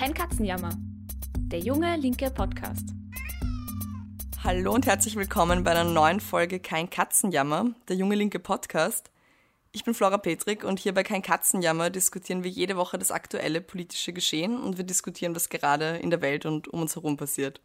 [0.00, 0.70] Kein Katzenjammer.
[1.36, 2.88] Der junge linke Podcast.
[4.42, 9.10] Hallo und herzlich willkommen bei einer neuen Folge Kein Katzenjammer, der junge linke Podcast.
[9.72, 13.60] Ich bin Flora Petrik und hier bei Kein Katzenjammer diskutieren wir jede Woche das aktuelle
[13.60, 17.60] politische Geschehen und wir diskutieren, was gerade in der Welt und um uns herum passiert.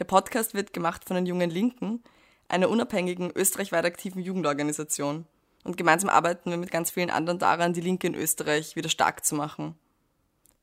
[0.00, 2.02] Der Podcast wird gemacht von den Jungen Linken,
[2.48, 5.24] einer unabhängigen, österreichweit aktiven Jugendorganisation.
[5.62, 9.24] Und gemeinsam arbeiten wir mit ganz vielen anderen daran, die Linke in Österreich wieder stark
[9.24, 9.76] zu machen.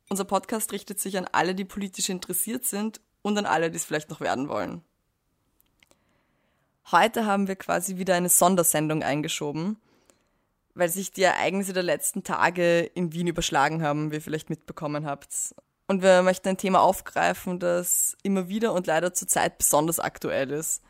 [0.09, 3.85] Unser Podcast richtet sich an alle, die politisch interessiert sind und an alle, die es
[3.85, 4.83] vielleicht noch werden wollen.
[6.91, 9.77] Heute haben wir quasi wieder eine Sondersendung eingeschoben,
[10.75, 15.07] weil sich die Ereignisse der letzten Tage in Wien überschlagen haben, wie ihr vielleicht mitbekommen
[15.07, 15.55] habt.
[15.87, 20.83] Und wir möchten ein Thema aufgreifen, das immer wieder und leider zurzeit besonders aktuell ist,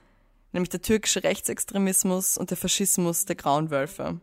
[0.52, 4.20] nämlich der türkische Rechtsextremismus und der Faschismus der Grauen Wölfe.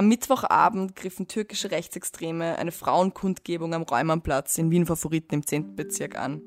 [0.00, 5.76] Am Mittwochabend griffen türkische Rechtsextreme eine Frauenkundgebung am Räumannplatz in Wien Favoriten im 10.
[5.76, 6.40] Bezirk an.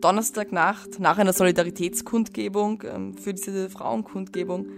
[0.00, 4.68] Donnerstagnacht, nach einer Solidaritätskundgebung ähm, für diese Frauenkundgebung,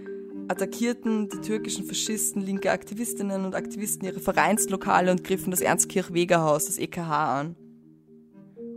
[0.47, 6.79] attackierten die türkischen Faschisten linke Aktivistinnen und Aktivisten ihre Vereinslokale und griffen das Ernst-Kirch-Weger-Haus, das
[6.79, 7.55] EKH, an.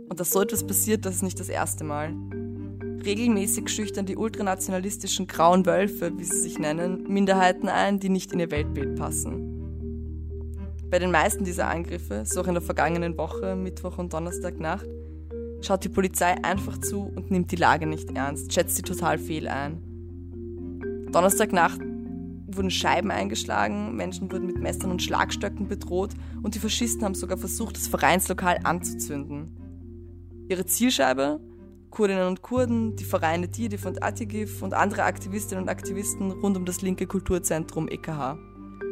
[0.09, 2.13] Und dass so etwas passiert, das ist nicht das erste Mal.
[3.03, 8.39] Regelmäßig schüchtern die ultranationalistischen grauen Wölfe, wie sie sich nennen, Minderheiten ein, die nicht in
[8.39, 9.51] ihr Weltbild passen.
[10.91, 14.85] Bei den meisten dieser Angriffe, so auch in der vergangenen Woche, Mittwoch und Donnerstagnacht,
[15.61, 19.47] schaut die Polizei einfach zu und nimmt die Lage nicht ernst, schätzt sie total fehl
[19.47, 19.81] ein.
[21.11, 21.79] Donnerstagnacht
[22.47, 26.11] wurden Scheiben eingeschlagen, Menschen wurden mit Messern und Schlagstöcken bedroht
[26.43, 29.57] und die Faschisten haben sogar versucht, das Vereinslokal anzuzünden.
[30.49, 31.39] Ihre Zielscheibe?
[31.91, 36.65] Kurdinnen und Kurden, die Vereine DIDIF und Atigif und andere Aktivistinnen und Aktivisten rund um
[36.65, 38.39] das linke Kulturzentrum EKH.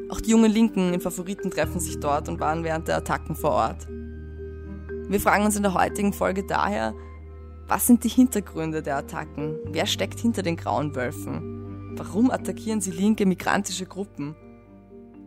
[0.10, 3.52] Auch die jungen Linken in Favoriten treffen sich dort und waren während der Attacken vor
[3.52, 3.88] Ort.
[3.88, 6.94] Wir fragen uns in der heutigen Folge daher,
[7.68, 9.58] was sind die Hintergründe der Attacken?
[9.66, 11.96] Wer steckt hinter den grauen Wölfen?
[11.96, 14.36] Warum attackieren sie linke migrantische Gruppen?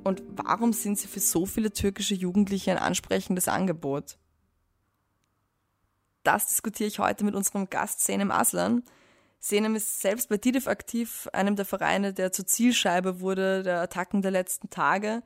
[0.05, 4.19] Und warum sind sie für so viele türkische Jugendliche ein ansprechendes Angebot?
[6.23, 8.83] Das diskutiere ich heute mit unserem Gast Senem Aslan.
[9.41, 14.23] Senem ist selbst bei DIDIF aktiv, einem der Vereine, der zur Zielscheibe wurde der Attacken
[14.23, 15.23] der letzten Tage.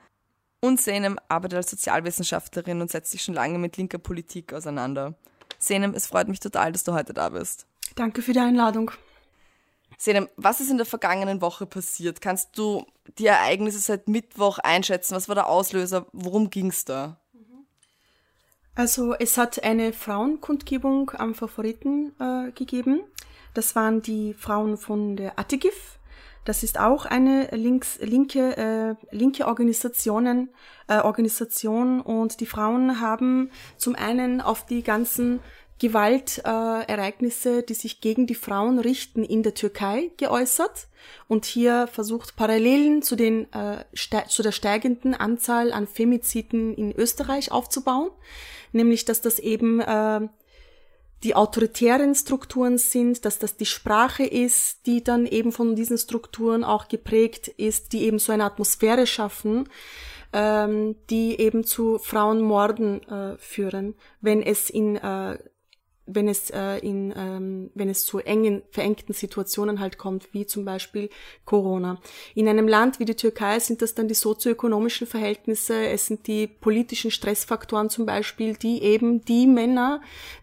[0.60, 5.14] Und Senem arbeitet als Sozialwissenschaftlerin und setzt sich schon lange mit linker Politik auseinander.
[5.58, 7.66] Senem, es freut mich total, dass du heute da bist.
[7.94, 8.90] Danke für die Einladung.
[9.98, 12.20] Senem, was ist in der vergangenen Woche passiert?
[12.20, 12.86] Kannst du
[13.18, 15.14] die Ereignisse seit Mittwoch einschätzen?
[15.14, 16.06] Was war der Auslöser?
[16.12, 17.20] Worum ging es da?
[18.76, 23.00] Also es hat eine Frauenkundgebung am Favoriten äh, gegeben.
[23.54, 25.98] Das waren die Frauen von der Atigif.
[26.44, 28.56] Das ist auch eine links, linke,
[29.10, 30.50] äh, linke Organisationen,
[30.88, 35.40] äh, Organisation und die Frauen haben zum einen auf die ganzen
[35.78, 40.86] Gewaltereignisse, äh, die sich gegen die Frauen richten in der Türkei geäußert
[41.28, 43.84] und hier versucht Parallelen zu den äh,
[44.28, 48.10] zu der steigenden Anzahl an Femiziden in Österreich aufzubauen
[48.76, 50.28] nämlich dass das eben äh,
[51.22, 56.62] die autoritären Strukturen sind, dass das die Sprache ist, die dann eben von diesen Strukturen
[56.62, 59.68] auch geprägt ist, die eben so eine Atmosphäre schaffen,
[60.32, 65.38] ähm, die eben zu Frauenmorden äh, führen, wenn es in äh,
[66.06, 70.64] wenn es äh, in ähm, wenn es zu engen verengten Situationen halt kommt wie zum
[70.64, 71.10] Beispiel
[71.44, 72.00] Corona.
[72.34, 76.46] In einem Land wie die Türkei sind das dann die sozioökonomischen Verhältnisse es sind die
[76.46, 80.00] politischen Stressfaktoren zum Beispiel die eben die Männer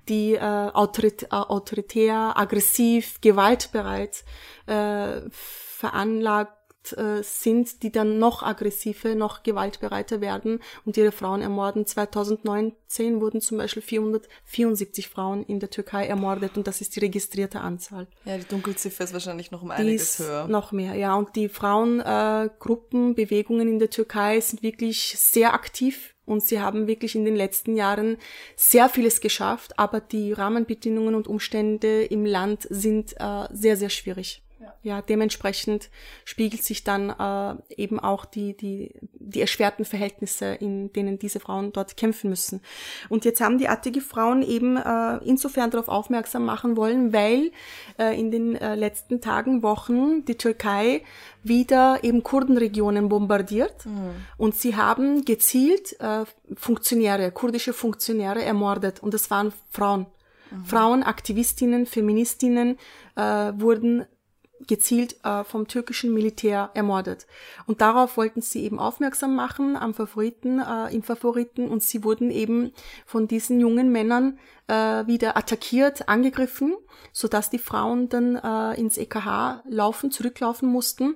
[0.10, 4.24] die äh, autorit äh, autoritär aggressiv gewaltbereit
[4.68, 11.86] äh, veranlagt äh, sind, die dann noch aggressiver, noch gewaltbereiter werden und ihre Frauen ermorden.
[11.86, 17.62] 2019 wurden zum Beispiel 474 Frauen in der Türkei ermordet und das ist die registrierte
[17.62, 18.08] Anzahl.
[18.26, 20.48] Ja, die Dunkelziffer ist wahrscheinlich noch um einiges höher.
[20.48, 21.16] Noch mehr, ja.
[21.16, 26.88] Und die Frauengruppen, äh, Bewegungen in der Türkei sind wirklich sehr aktiv und sie haben
[26.88, 28.18] wirklich in den letzten Jahren
[28.56, 34.42] sehr vieles geschafft, aber die Rahmenbedingungen und Umstände im Land sind äh, sehr, sehr schwierig
[34.82, 35.90] ja, dementsprechend
[36.26, 41.74] spiegelt sich dann äh, eben auch die, die, die erschwerten Verhältnisse, in denen diese Frauen
[41.74, 42.62] dort kämpfen müssen.
[43.10, 47.52] Und jetzt haben die attige Frauen eben äh, insofern darauf aufmerksam machen wollen, weil
[47.98, 51.02] äh, in den äh, letzten Tagen, Wochen die Türkei
[51.44, 54.12] wieder eben Kurdenregionen bombardiert mhm.
[54.38, 56.26] und sie haben gezielt äh,
[56.56, 60.06] Funktionäre, kurdische Funktionäre ermordet und das waren Frauen.
[60.52, 60.66] Mhm.
[60.66, 62.78] Frauen, Aktivistinnen, Feministinnen
[63.16, 64.06] äh, wurden
[64.68, 67.28] gezielt äh, vom türkischen Militär ermordet.
[67.66, 72.32] Und darauf wollten sie eben aufmerksam machen am Favoriten, äh, im Favoriten und sie wurden
[72.32, 72.72] eben
[73.06, 76.76] von diesen jungen Männern äh, wieder attackiert, angegriffen,
[77.12, 81.16] so dass die Frauen dann äh, ins EKH laufen, zurücklaufen mussten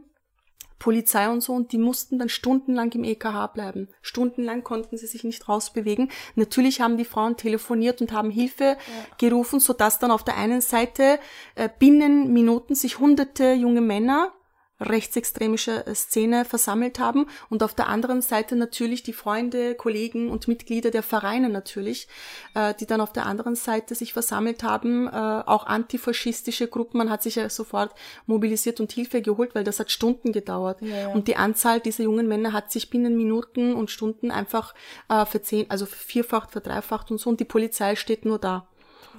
[0.79, 3.88] Polizei und so und die mussten dann stundenlang im EKH bleiben.
[4.01, 6.12] Stundenlang konnten sie sich nicht rausbewegen.
[6.35, 8.77] Natürlich haben die Frauen telefoniert und haben Hilfe ja.
[9.18, 11.19] gerufen, sodass dann auf der einen Seite
[11.56, 14.31] äh, binnen Minuten sich hunderte junge Männer
[14.79, 20.91] rechtsextremische Szene versammelt haben und auf der anderen Seite natürlich die Freunde, Kollegen und Mitglieder
[20.91, 22.07] der Vereine natürlich,
[22.53, 27.09] äh, die dann auf der anderen Seite sich versammelt haben, äh, auch antifaschistische Gruppen, man
[27.09, 27.94] hat sich ja sofort
[28.27, 31.07] mobilisiert und Hilfe geholt, weil das hat Stunden gedauert ja, ja.
[31.09, 34.75] und die Anzahl dieser jungen Männer hat sich binnen Minuten und Stunden einfach
[35.09, 38.68] äh, verzehn, also vierfacht, verdreifacht und so und die Polizei steht nur da.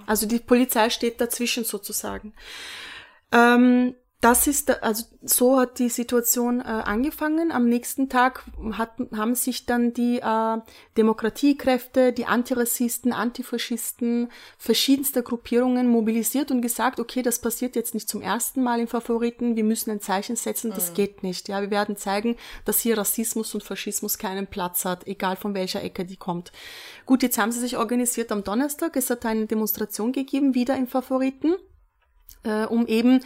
[0.06, 2.32] Also die Polizei steht dazwischen sozusagen.
[3.32, 7.52] Ähm, das ist, also so hat die Situation äh, angefangen.
[7.52, 10.58] Am nächsten Tag hat, haben sich dann die äh,
[10.96, 18.20] Demokratiekräfte, die Antirassisten, Antifaschisten, verschiedenste Gruppierungen mobilisiert und gesagt, okay, das passiert jetzt nicht zum
[18.20, 20.94] ersten Mal im Favoriten, wir müssen ein Zeichen setzen, das mhm.
[20.94, 21.48] geht nicht.
[21.48, 22.34] Ja, wir werden zeigen,
[22.64, 26.50] dass hier Rassismus und Faschismus keinen Platz hat, egal von welcher Ecke die kommt.
[27.06, 28.96] Gut, jetzt haben sie sich organisiert am Donnerstag.
[28.96, 31.54] Es hat eine Demonstration gegeben, wieder im Favoriten,
[32.42, 33.20] äh, um eben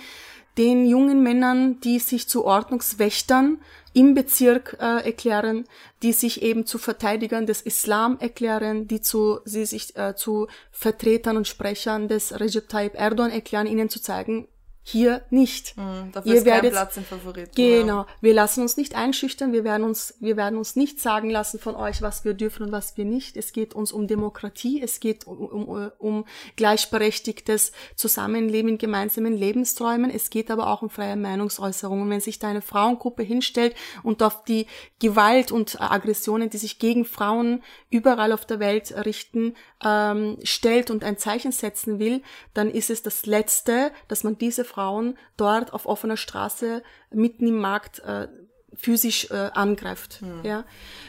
[0.59, 3.59] den jungen Männern, die sich zu Ordnungswächtern
[3.95, 5.65] im Bezirk äh, erklären,
[6.03, 11.37] die sich eben zu Verteidigern des Islam erklären, die zu, sie sich äh, zu Vertretern
[11.37, 14.49] und Sprechern des Recep Tayyip Erdogan erklären, ihnen zu zeigen,
[14.85, 15.77] hier nicht.
[15.77, 17.53] Mhm, dafür Ihr ist werdet, kein Platz im Favoriten.
[17.55, 18.01] Genau.
[18.01, 18.07] Ja.
[18.21, 19.53] Wir lassen uns nicht einschüchtern.
[19.53, 22.73] Wir werden uns, wir werden uns nicht sagen lassen von euch, was wir dürfen und
[22.73, 23.37] was wir nicht.
[23.37, 24.83] Es geht uns um Demokratie.
[24.83, 26.25] Es geht um, um, um
[26.57, 30.11] gleichberechtigtes Zusammenleben in gemeinsamen Lebensträumen.
[30.11, 32.11] Es geht aber auch um freie Meinungsäußerungen.
[32.11, 34.67] Wenn sich da eine Frauengruppe hinstellt und auf die
[34.99, 41.05] Gewalt und Aggressionen, die sich gegen Frauen überall auf der Welt richten, ähm, stellt und
[41.05, 42.23] ein Zeichen setzen will,
[42.55, 47.59] dann ist es das Letzte, dass man diese Frauen dort auf offener Straße mitten im
[47.59, 48.29] Markt äh,
[48.75, 50.21] physisch äh, angreift.
[50.21, 50.41] Hm.
[50.45, 50.65] Ja.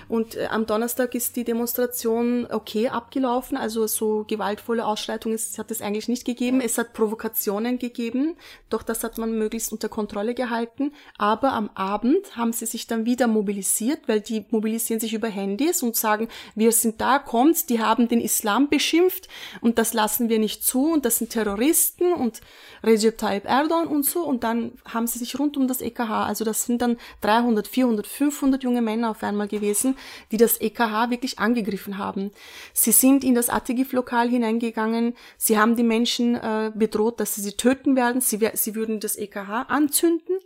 [0.07, 5.81] Und äh, am Donnerstag ist die Demonstration okay abgelaufen, also so gewaltvolle Ausschreitungen hat es
[5.81, 6.61] eigentlich nicht gegeben.
[6.61, 8.35] Es hat Provokationen gegeben,
[8.69, 10.93] doch das hat man möglichst unter Kontrolle gehalten.
[11.17, 15.83] Aber am Abend haben sie sich dann wieder mobilisiert, weil die mobilisieren sich über Handys
[15.83, 19.27] und sagen, wir sind da, kommt, die haben den Islam beschimpft
[19.61, 22.41] und das lassen wir nicht zu und das sind Terroristen und
[22.83, 24.23] Recep Tayyip Erdogan und so.
[24.23, 28.07] Und dann haben sie sich rund um das EKH, also das sind dann 300, 400,
[28.07, 29.95] 500 junge Männer auf einmal gewesen,
[30.31, 32.31] die das EKH wirklich angegriffen haben.
[32.73, 37.53] Sie sind in das Atigif-Lokal hineingegangen, sie haben die Menschen äh, bedroht, dass sie sie
[37.53, 40.37] töten werden, sie, sie würden das EKH anzünden.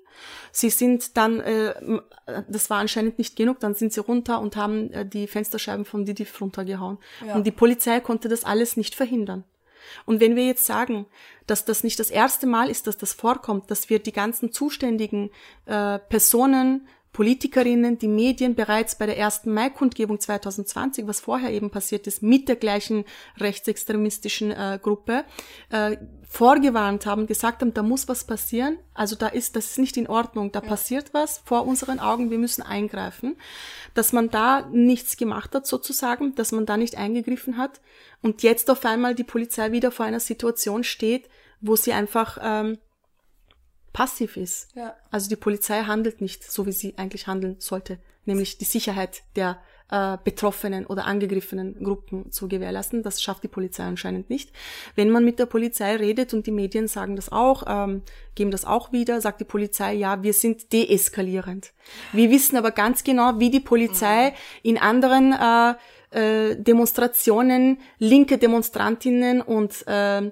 [0.52, 1.74] Sie sind dann, äh,
[2.50, 6.06] das war anscheinend nicht genug, dann sind sie runter und haben äh, die Fensterscheiben von
[6.06, 6.98] Didif runtergehauen.
[7.26, 7.36] Ja.
[7.36, 9.44] Und die Polizei konnte das alles nicht verhindern.
[10.06, 11.06] Und wenn wir jetzt sagen,
[11.46, 15.30] dass das nicht das erste Mal ist, dass das vorkommt, dass wir die ganzen zuständigen
[15.66, 22.06] äh, Personen, Politikerinnen, die Medien bereits bei der ersten Mai-Kundgebung 2020, was vorher eben passiert
[22.06, 23.06] ist, mit der gleichen
[23.38, 25.26] rechtsextremistischen äh, Gruppe,
[25.72, 25.98] äh,
[26.30, 28.78] vorgewarnt haben, gesagt haben, da muss was passieren.
[28.94, 30.68] Also da ist, das ist nicht in Ordnung, da ja.
[30.68, 33.36] passiert was vor unseren Augen, wir müssen eingreifen.
[33.96, 37.82] Dass man da nichts gemacht hat sozusagen, dass man da nicht eingegriffen hat
[38.22, 41.30] und jetzt auf einmal die Polizei wieder vor einer Situation steht,
[41.62, 42.78] wo sie einfach ähm,
[43.98, 44.68] passiv ist.
[44.76, 44.96] Ja.
[45.10, 49.58] Also die Polizei handelt nicht so, wie sie eigentlich handeln sollte, nämlich die Sicherheit der
[49.90, 53.02] äh, betroffenen oder angegriffenen Gruppen zu gewährleisten.
[53.02, 54.52] Das schafft die Polizei anscheinend nicht.
[54.94, 58.04] Wenn man mit der Polizei redet und die Medien sagen das auch, ähm,
[58.36, 61.74] geben das auch wieder, sagt die Polizei, ja, wir sind deeskalierend.
[62.14, 69.42] Wir wissen aber ganz genau, wie die Polizei in anderen äh, äh, Demonstrationen linke Demonstrantinnen
[69.42, 70.30] und äh,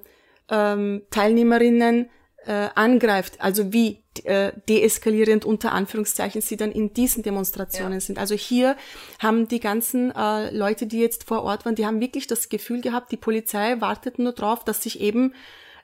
[0.51, 2.11] ähm, Teilnehmerinnen
[2.45, 7.99] äh, angreift, also wie äh, deeskalierend unter Anführungszeichen sie dann in diesen Demonstrationen ja.
[7.99, 8.19] sind.
[8.19, 8.77] Also hier
[9.19, 12.81] haben die ganzen äh, Leute, die jetzt vor Ort waren, die haben wirklich das Gefühl
[12.81, 15.33] gehabt, die Polizei wartet nur drauf, dass sich eben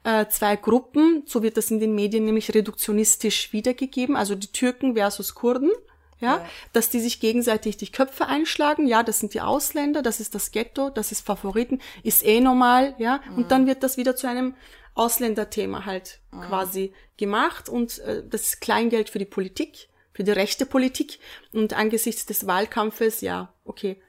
[0.03, 4.95] äh, zwei Gruppen, so wird das in den Medien nämlich reduktionistisch wiedergegeben, also die Türken
[4.95, 5.71] versus Kurden,
[6.19, 10.19] ja, ja, dass die sich gegenseitig die Köpfe einschlagen, ja, das sind die Ausländer, das
[10.19, 13.37] ist das Ghetto, das ist Favoriten, ist eh normal, ja, mhm.
[13.37, 14.53] und dann wird das wieder zu einem
[14.93, 16.41] Ausländerthema halt mhm.
[16.41, 21.19] quasi gemacht und äh, das ist Kleingeld für die Politik, für die rechte Politik
[21.53, 24.01] und angesichts des Wahlkampfes, ja, okay.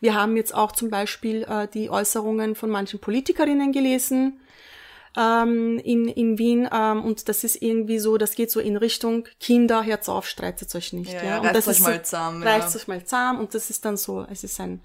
[0.00, 4.40] Wir haben jetzt auch zum Beispiel äh, die Äußerungen von manchen Politikerinnen gelesen,
[5.16, 9.26] ähm, in, in Wien ähm, und das ist irgendwie so, das geht so in Richtung
[9.40, 11.12] Kinder, Herz auf, streitet euch nicht.
[11.12, 12.80] Ja, Ja, und reißt das euch ist mal so, zusammen, Reißt ja.
[12.80, 14.80] euch mal zusammen und das ist dann so, es ist ein,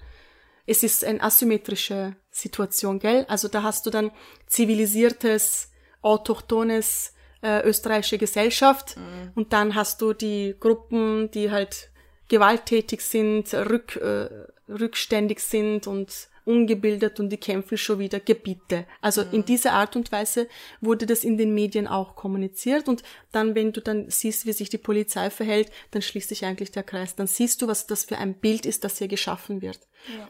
[0.66, 3.26] es ist eine asymmetrische Situation, gell?
[3.28, 4.10] Also da hast du dann
[4.46, 5.70] zivilisiertes,
[6.02, 8.96] autochthones äh, österreichische Gesellschaft
[9.34, 11.90] und dann hast du die Gruppen, die halt
[12.28, 14.28] gewalttätig sind, rück, äh,
[14.70, 18.86] rückständig sind und ungebildet und die kämpfen schon wieder Gebiete.
[19.00, 20.48] Also in dieser Art und Weise
[20.80, 24.68] wurde das in den Medien auch kommuniziert und dann, wenn du dann siehst, wie sich
[24.68, 27.16] die Polizei verhält, dann schließt sich eigentlich der Kreis.
[27.16, 29.80] Dann siehst du, was das für ein Bild ist, das hier geschaffen wird.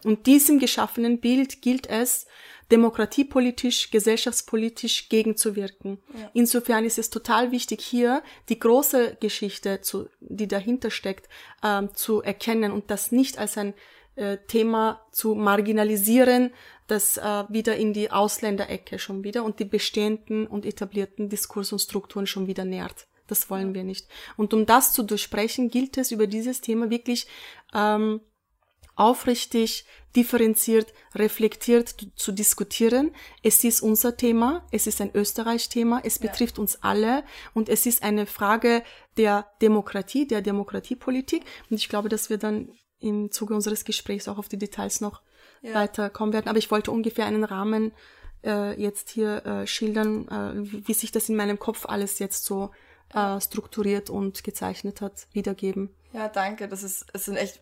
[0.05, 2.27] Und diesem geschaffenen Bild gilt es,
[2.71, 5.99] demokratiepolitisch, gesellschaftspolitisch gegenzuwirken.
[6.33, 11.29] Insofern ist es total wichtig, hier die große Geschichte, zu, die dahinter steckt,
[11.63, 13.75] ähm, zu erkennen und das nicht als ein
[14.17, 16.53] äh, Thema zu marginalisieren,
[16.87, 21.81] das äh, wieder in die Ausländerecke schon wieder und die bestehenden und etablierten Diskurs und
[21.81, 23.07] Strukturen schon wieder nährt.
[23.27, 24.07] Das wollen wir nicht.
[24.37, 27.27] Und um das zu durchsprechen, gilt es über dieses Thema wirklich
[27.73, 28.21] ähm,
[28.97, 33.13] aufrichtig, differenziert, reflektiert zu, zu diskutieren.
[33.43, 38.03] Es ist unser Thema, es ist ein Österreich-Thema, es betrifft uns alle und es ist
[38.03, 38.85] eine Frage
[39.17, 41.43] der Demokratie, der Demokratiepolitik.
[41.71, 42.69] Und ich glaube, dass wir dann
[43.05, 45.23] im Zuge unseres Gesprächs auch auf die Details noch
[45.63, 46.49] weiterkommen werden.
[46.49, 47.93] Aber ich wollte ungefähr einen Rahmen
[48.45, 52.45] äh, jetzt hier äh, schildern, äh, wie, wie sich das in meinem Kopf alles jetzt
[52.45, 52.71] so
[53.15, 55.91] äh, strukturiert und gezeichnet hat, wiedergeben.
[56.13, 56.69] Ja, danke.
[56.69, 57.61] Das ist, es sind echt,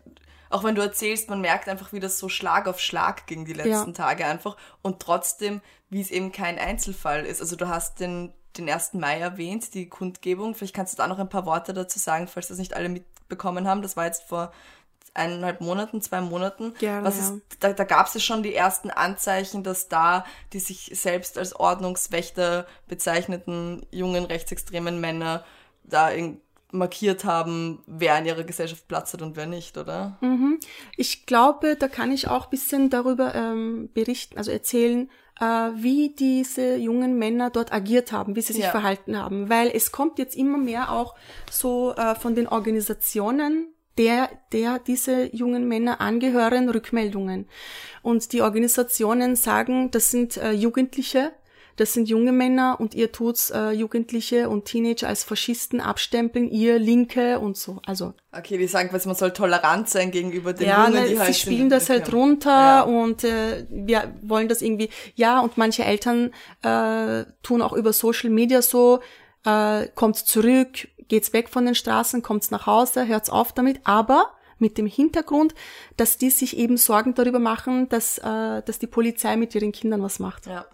[0.49, 3.53] auch wenn du erzählst, man merkt einfach, wie das so Schlag auf Schlag ging die
[3.53, 3.93] letzten Ja.
[3.93, 7.41] Tage einfach und trotzdem, wie es eben kein Einzelfall ist.
[7.41, 8.93] Also du hast den, den 1.
[8.93, 10.55] Mai erwähnt, die Kundgebung.
[10.55, 13.67] Vielleicht kannst du da noch ein paar Worte dazu sagen, falls das nicht alle mitbekommen
[13.67, 13.81] haben.
[13.81, 14.51] Das war jetzt vor
[15.13, 16.73] eineinhalb Monaten, zwei Monaten.
[16.79, 20.59] Gerne, Was ist, da, da gab es ja schon die ersten Anzeichen, dass da die
[20.59, 25.43] sich selbst als Ordnungswächter bezeichneten jungen rechtsextremen Männer
[25.83, 26.41] da in,
[26.71, 30.17] markiert haben, wer in ihrer Gesellschaft Platz hat und wer nicht, oder?
[30.97, 35.43] Ich glaube, da kann ich auch bisschen darüber ähm, berichten, also erzählen, äh,
[35.75, 38.71] wie diese jungen Männer dort agiert haben, wie sie sich Ja.
[38.71, 39.49] verhalten haben.
[39.49, 41.13] Weil es kommt jetzt immer mehr auch
[41.51, 47.47] so äh, von den Organisationen, der, der diese jungen Männer angehören, Rückmeldungen.
[48.01, 51.31] Und die Organisationen sagen, das sind äh, Jugendliche,
[51.75, 56.77] das sind junge Männer und ihr tut's äh, Jugendliche und Teenager als Faschisten abstempeln, ihr
[56.77, 57.79] Linke und so.
[57.87, 61.19] Also Okay, die sagen quasi, man soll tolerant sein gegenüber den ja, Jungen, ne, die
[61.19, 62.81] halt sie spielen das halt runter Ja.
[62.81, 66.31] und äh, wir wollen das irgendwie, ja, und manche Eltern
[66.61, 68.99] äh, tun auch über Social Media so,
[69.45, 74.33] äh, kommt zurück, geht's weg von den Straßen, kommt's nach Hause, hört's auf damit, aber
[74.59, 75.53] mit dem Hintergrund,
[75.97, 80.01] dass die sich eben Sorgen darüber machen, dass, äh, dass die Polizei mit ihren Kindern
[80.01, 80.47] was macht.
[80.47, 80.65] Ja.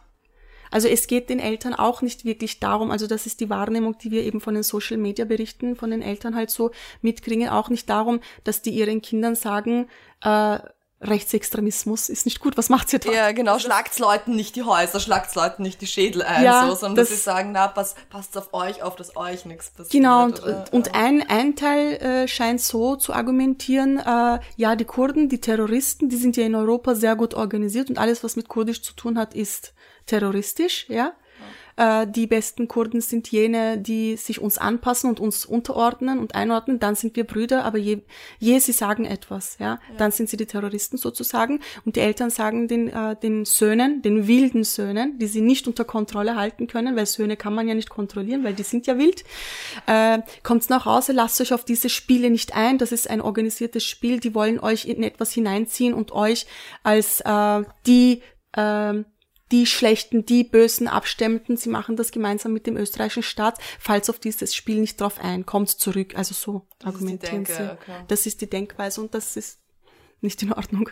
[0.71, 4.12] Also es geht den Eltern auch nicht wirklich darum, also das ist die Wahrnehmung, die
[4.12, 6.71] wir eben von den Social Media Berichten von den Eltern halt so
[7.01, 9.88] mitkriegen, auch nicht darum, dass die ihren Kindern sagen,
[10.24, 10.59] äh,
[11.01, 13.12] Rechtsextremismus ist nicht gut, was macht ihr da?
[13.12, 16.75] Ja, genau, schlagt's Leuten nicht die Häuser, schlagt's Leuten nicht die Schädel ein, Ja, so,
[16.75, 19.91] sondern das- dass sie sagen, na, pass, passt auf euch auf, dass euch nichts passiert.
[19.91, 20.65] Genau, und, oder?
[20.72, 26.10] und ein, ein Teil äh, scheint so zu argumentieren, äh, ja, die Kurden, die Terroristen,
[26.10, 29.18] die sind ja in Europa sehr gut organisiert und alles, was mit Kurdisch zu tun
[29.18, 29.74] hat, ist
[30.06, 31.13] terroristisch, ja.
[31.79, 36.77] Äh, die besten Kurden sind jene, die sich uns anpassen und uns unterordnen und einordnen,
[36.79, 38.01] dann sind wir Brüder, aber je,
[38.38, 41.62] je sie sagen etwas, ja, dann sind sie die Terroristen sozusagen.
[41.86, 45.86] Und die Eltern sagen den, äh, den Söhnen, den wilden Söhnen, die sie nicht unter
[45.86, 49.24] Kontrolle halten können, weil Söhne kann man ja nicht kontrollieren, weil die sind ja wild,
[49.86, 53.86] äh, kommt's nach Hause, lasst euch auf diese Spiele nicht ein, das ist ein organisiertes
[53.86, 56.45] Spiel, die wollen euch in etwas hineinziehen und euch
[56.83, 58.21] als äh, die
[58.57, 59.05] ähm,
[59.51, 64.20] die Schlechten, die Bösen abstemmten, sie machen das gemeinsam mit dem österreichischen Staat, falls auf
[64.20, 66.15] dieses Spiel nicht drauf ein, kommt zurück.
[66.15, 67.72] Also so die argumentieren sie.
[67.72, 68.03] okay.
[68.08, 69.60] Das ist die Denkweise und das ist
[70.22, 70.89] nicht in Ordnung.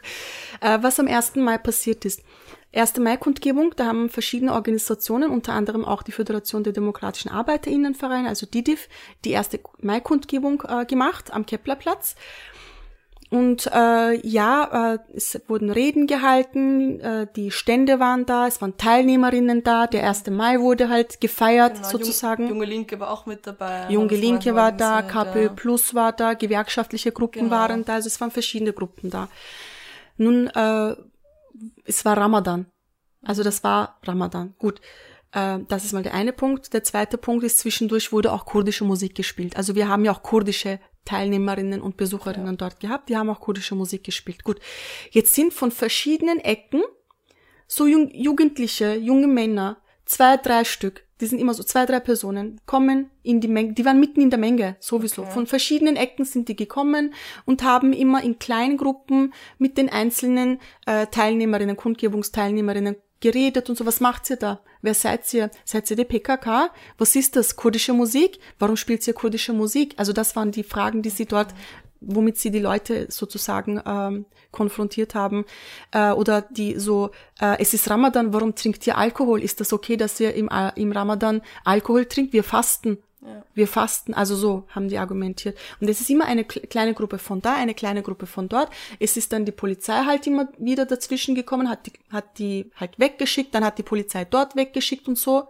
[0.62, 1.36] Äh, was am 1.
[1.36, 2.22] Mai passiert ist.
[2.74, 2.98] 1.
[2.98, 8.90] Mai-Kundgebung, da haben verschiedene Organisationen, unter anderem auch die Föderation der Demokratischen Arbeiterinnenvereine, also DIDIF,
[9.26, 12.16] die erste Mai-Kundgebung äh, gemacht am Keplerplatz.
[13.30, 18.78] Und äh, ja, äh, es wurden Reden gehalten, äh, die Stände waren da, es waren
[18.78, 20.28] Teilnehmerinnen da, der 1.
[20.28, 22.44] Mai wurde halt gefeiert Genau, sozusagen.
[22.44, 23.88] Jung, Junge Linke war auch mit dabei.
[23.90, 25.50] Junge Linke war da, gesagt, KPÖ ja.
[25.50, 27.52] Plus war da, gewerkschaftliche Gruppen Genau.
[27.52, 29.28] waren da, also es waren verschiedene Gruppen da.
[30.16, 30.96] Nun, äh,
[31.84, 32.66] es war Ramadan.
[33.24, 34.56] Also das war Ramadan.
[34.58, 34.80] Gut.
[35.34, 36.74] Äh, das ist mal der eine Punkt.
[36.74, 39.58] Der zweite Punkt ist, zwischendurch wurde auch kurdische Musik gespielt.
[39.58, 43.10] Also wir haben ja auch kurdische Teilnehmerinnen und Besucherinnen dort gehabt.
[43.10, 44.44] Die haben auch kurdische Musik gespielt.
[44.44, 44.60] Gut.
[45.12, 46.84] Jetzt sind von verschiedenen Ecken
[47.68, 52.62] so jung, Jugendliche, junge Männer, zwei, drei Stück, die sind immer so, zwei, drei Personen,
[52.66, 55.24] kommen in die Menge, die waren mitten in der Menge, sowieso.
[55.24, 55.32] Okay.
[55.32, 57.14] Von verschiedenen Ecken sind die gekommen
[57.46, 63.86] und haben immer in kleinen Gruppen mit den einzelnen äh, Teilnehmerinnen, Kundgebungsteilnehmerinnen geredet und so,
[63.86, 64.62] was macht ihr da?
[64.82, 65.50] Wer seid ihr?
[65.66, 66.70] Seid ihr die PKK?
[66.98, 67.56] Was ist das?
[67.56, 68.40] Kurdische Musik?
[68.60, 69.94] Warum spielt ihr kurdische Musik?
[69.98, 71.54] Also das waren die Fragen, die sie dort,
[72.00, 75.46] womit sie die Leute sozusagen ähm, konfrontiert haben.
[75.92, 79.42] Äh, oder die so, äh, es ist Ramadan, warum trinkt ihr Alkohol?
[79.42, 82.34] Ist das okay, dass ihr im, äh, im Ramadan Alkohol trinkt?
[82.34, 83.00] Wir fasten.
[83.56, 85.58] Wir fasten, also so haben die argumentiert.
[85.82, 88.70] Und es ist immer eine kle- kleine Gruppe von da, eine kleine Gruppe von dort.
[89.00, 93.00] Es ist dann die Polizei halt immer wieder dazwischen gekommen, hat die, hat die halt
[93.00, 95.48] weggeschickt, dann hat die Polizei dort weggeschickt und so.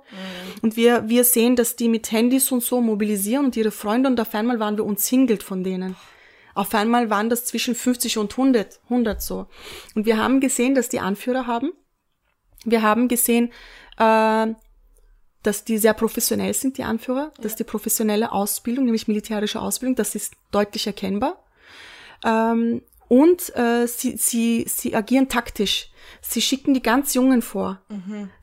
[0.61, 4.19] Und wir, wir sehen, dass die mit Handys und so mobilisieren und ihre Freunde und
[4.21, 5.97] auf einmal waren wir umzingelt von denen.
[6.55, 9.47] Auf einmal waren das zwischen 50 und 100, 100 so.
[9.93, 11.73] Und wir haben gesehen, dass die Anführer haben.
[12.63, 13.51] Wir haben gesehen,
[13.99, 14.47] äh,
[15.47, 20.13] dass die sehr professionell sind, die Anführer, dass die professionelle Ausbildung, nämlich militärische Ausbildung, das
[20.13, 21.41] ist deutlich erkennbar.
[22.25, 25.89] Ähm, und äh, sie, sie, sie agieren taktisch.
[26.19, 27.79] Sie schicken die ganz Jungen vor,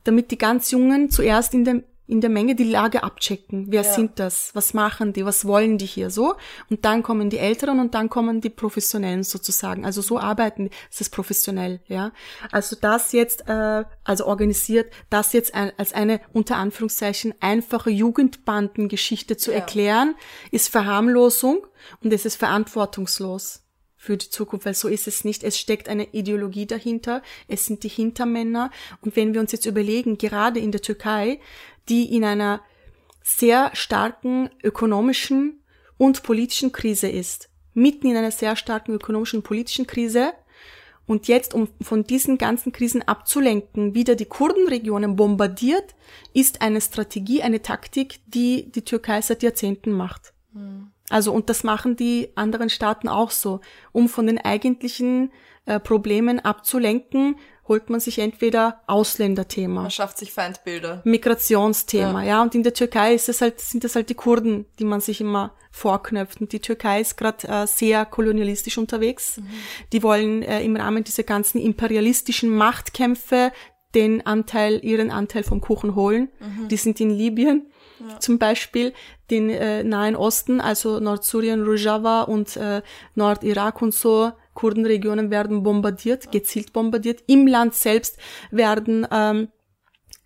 [0.03, 3.65] damit die ganz Jungen zuerst in der, in der Menge die Lage abchecken.
[3.69, 3.93] Wer Ja.
[3.93, 4.51] sind das?
[4.53, 5.25] Was machen die?
[5.25, 6.35] Was wollen die hier so?
[6.69, 9.85] Und dann kommen die Älteren und dann kommen die Professionellen sozusagen.
[9.85, 10.71] Also so arbeiten, die.
[10.91, 12.11] es ist professionell, ja.
[12.51, 19.37] Also das jetzt, äh, also organisiert, das jetzt ein, als eine unter Anführungszeichen einfache Jugendbandengeschichte
[19.37, 19.57] zu Ja.
[19.57, 20.15] erklären,
[20.51, 21.65] ist Verharmlosung
[22.03, 23.61] und es ist verantwortungslos
[23.97, 25.43] für die Zukunft, weil so ist es nicht.
[25.43, 28.69] Es steckt eine Ideologie dahinter, es sind die Hintermänner.
[29.01, 31.39] Und wenn wir uns jetzt überlegen, gerade in der Türkei,
[31.89, 32.61] die in einer
[33.23, 35.63] sehr starken ökonomischen
[35.97, 40.33] und politischen Krise ist, mitten in einer sehr starken ökonomischen und politischen Krise,
[41.07, 45.95] und jetzt, um von diesen ganzen Krisen abzulenken, wieder die Kurdenregionen bombardiert,
[46.33, 50.33] ist eine Strategie, eine Taktik, die die Türkei seit Jahrzehnten macht.
[51.09, 53.61] Also, und das machen die anderen Staaten auch so.
[53.91, 55.31] Um von den eigentlichen
[55.65, 57.35] äh, Problemen abzulenken,
[57.67, 59.81] holt man sich entweder Ausländerthema.
[59.83, 61.01] Man schafft sich Feindbilder.
[61.03, 62.41] Migrationsthema, ja.
[62.41, 65.21] Und in der Türkei ist es halt, sind es halt die Kurden, die man sich
[65.21, 66.41] immer vorknöpft.
[66.41, 69.41] Und die Türkei ist gerade äh, sehr kolonialistisch unterwegs.
[69.93, 73.51] Die wollen äh, im Rahmen dieser ganzen imperialistischen Machtkämpfe
[73.95, 76.29] den Anteil, ihren Anteil vom Kuchen holen.
[76.69, 77.71] Die sind in Libyen
[78.19, 78.93] zum Beispiel,
[79.31, 82.81] den äh, Nahen Osten, also Nordsyrien, Rojava und äh,
[83.15, 87.23] Nordirak und so, Kurdenregionen werden bombardiert, gezielt bombardiert.
[87.27, 88.17] Im Land selbst
[88.49, 89.49] werden ähm,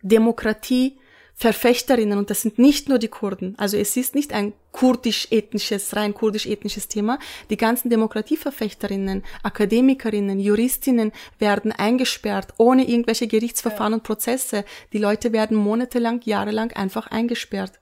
[0.02, 0.98] Demokratie
[1.42, 6.14] Verfechterinnen, und das sind nicht nur die Kurden, also es ist nicht ein kurdisch-ethnisches, rein
[6.14, 7.18] kurdisch-ethnisches Thema,
[7.50, 14.66] die ganzen Demokratieverfechterinnen, Akademikerinnen, Juristinnen werden eingesperrt, ohne irgendwelche Gerichtsverfahren und Prozesse.
[14.92, 17.80] Die Leute werden monatelang, jahrelang einfach eingesperrt.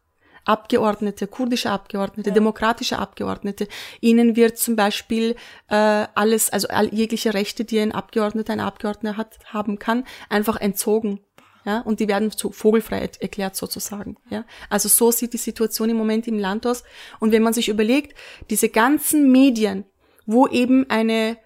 [0.48, 3.68] Abgeordnete, kurdische Abgeordnete, demokratische Abgeordnete.
[4.02, 5.36] Ihnen wird zum Beispiel
[5.70, 10.60] äh, alles, also all, jegliche Rechte, die ein Abgeordneter, ein Abgeordneter hat, haben kann, einfach
[10.60, 11.20] entzogen.
[11.66, 14.16] Ja, und die werden zu vogelfrei er- erklärt sozusagen.
[14.30, 16.84] Ja, also so sieht die Situation im Moment im Land aus.
[17.20, 18.18] Und wenn man sich überlegt,
[18.50, 19.84] diese ganzen Medien,
[20.26, 21.38] wo eben eine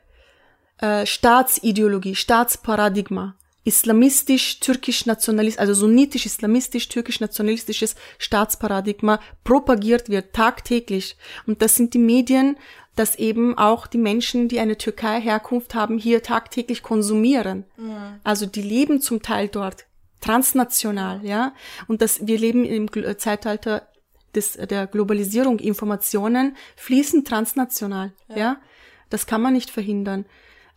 [0.78, 11.16] äh, Staatsideologie, Staatsparadigma, islamistisch, türkisch nationalistisch, also sunnitisch, islamistisch, türkisch nationalistisches Staatsparadigma propagiert wird tagtäglich.
[11.46, 12.58] Und das sind die Medien,
[12.96, 17.66] dass eben auch die Menschen, die eine Türkei-Herkunft haben, hier tagtäglich konsumieren.
[18.24, 19.86] Also die leben zum Teil dort
[20.20, 21.54] transnational, ja.
[21.88, 23.88] Und das, wir leben im Gl- Zeitalter
[24.36, 25.60] des, der Globalisierung.
[25.60, 28.58] Informationen fließen transnational, ja.
[29.10, 30.26] Das kann man nicht verhindern.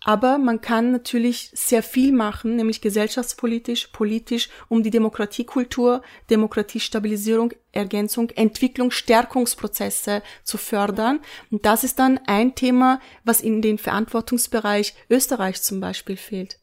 [0.06, 8.28] Aber man kann natürlich sehr viel machen, nämlich gesellschaftspolitisch, politisch, um die Demokratiekultur, Demokratiestabilisierung, Ergänzung,
[8.30, 11.20] Entwicklung, Stärkungsprozesse zu fördern.
[11.50, 16.60] Und das ist dann ein Thema, was in den Verantwortungsbereich Österreich zum Beispiel fehlt.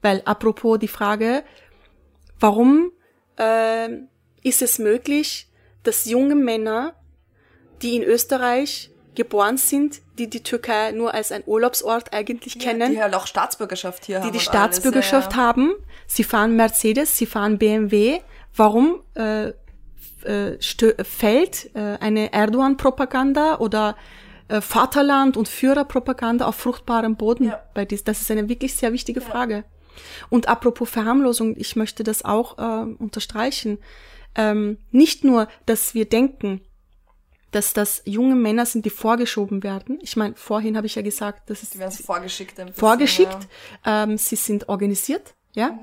[0.00, 1.42] Weil apropos die Frage,
[2.38, 2.92] warum
[3.38, 3.88] äh,
[4.44, 5.50] ist es möglich,
[5.82, 6.94] dass junge Männer,
[7.82, 13.00] die in Österreich geboren sind, die die Türkei nur als ein Urlaubsort eigentlich kennen, Die
[13.02, 14.32] halt auch Staatsbürgerschaft hier die haben.
[14.32, 15.48] die und Staatsbürgerschaft alles, ja, ja.
[15.48, 15.72] haben,
[16.06, 18.20] sie fahren Mercedes, sie fahren BMW.
[18.54, 19.52] Warum äh,
[20.24, 20.58] äh,
[21.04, 23.96] fällt äh, eine Erdogan-Propaganda oder
[24.48, 27.62] äh, Vaterland- und Führerpropaganda auf fruchtbarem Boden Ja.
[27.74, 28.04] bei dies?
[28.04, 29.64] Das ist eine wirklich sehr wichtige Frage.
[30.28, 33.78] Und apropos Verharmlosung, ich möchte das auch äh, unterstreichen.
[34.34, 36.60] Ähm, nicht nur, dass wir denken,
[37.58, 39.98] dass das junge Männer sind, die vorgeschoben werden.
[40.00, 42.54] Ich meine, vorhin habe ich ja gesagt, dass es Die werden vorgeschickt.
[42.54, 43.48] bisschen, vorgeschickt.
[43.84, 45.76] Ähm, sie sind organisiert, ja.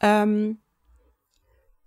[0.00, 0.56] Ähm,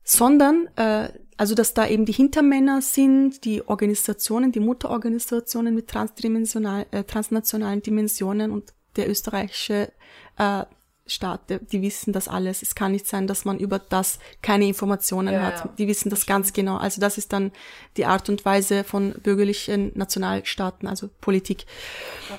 [0.04, 6.86] sondern äh, also dass da eben die Hintermänner sind, die Organisationen, die Mutterorganisationen mit transdimensional,
[6.92, 9.92] äh, transnationalen Dimensionen und der österreichische
[10.38, 10.66] äh,
[11.08, 12.62] Staat, die wissen das alles.
[12.62, 15.66] Es kann nicht sein, dass man über das keine Informationen ja, hat.
[15.66, 15.74] Ja.
[15.78, 16.78] Die wissen das ganz genau.
[16.78, 17.52] Also das ist dann
[17.98, 21.66] die Art und Weise von bürgerlichen Nationalstaaten, also Politik.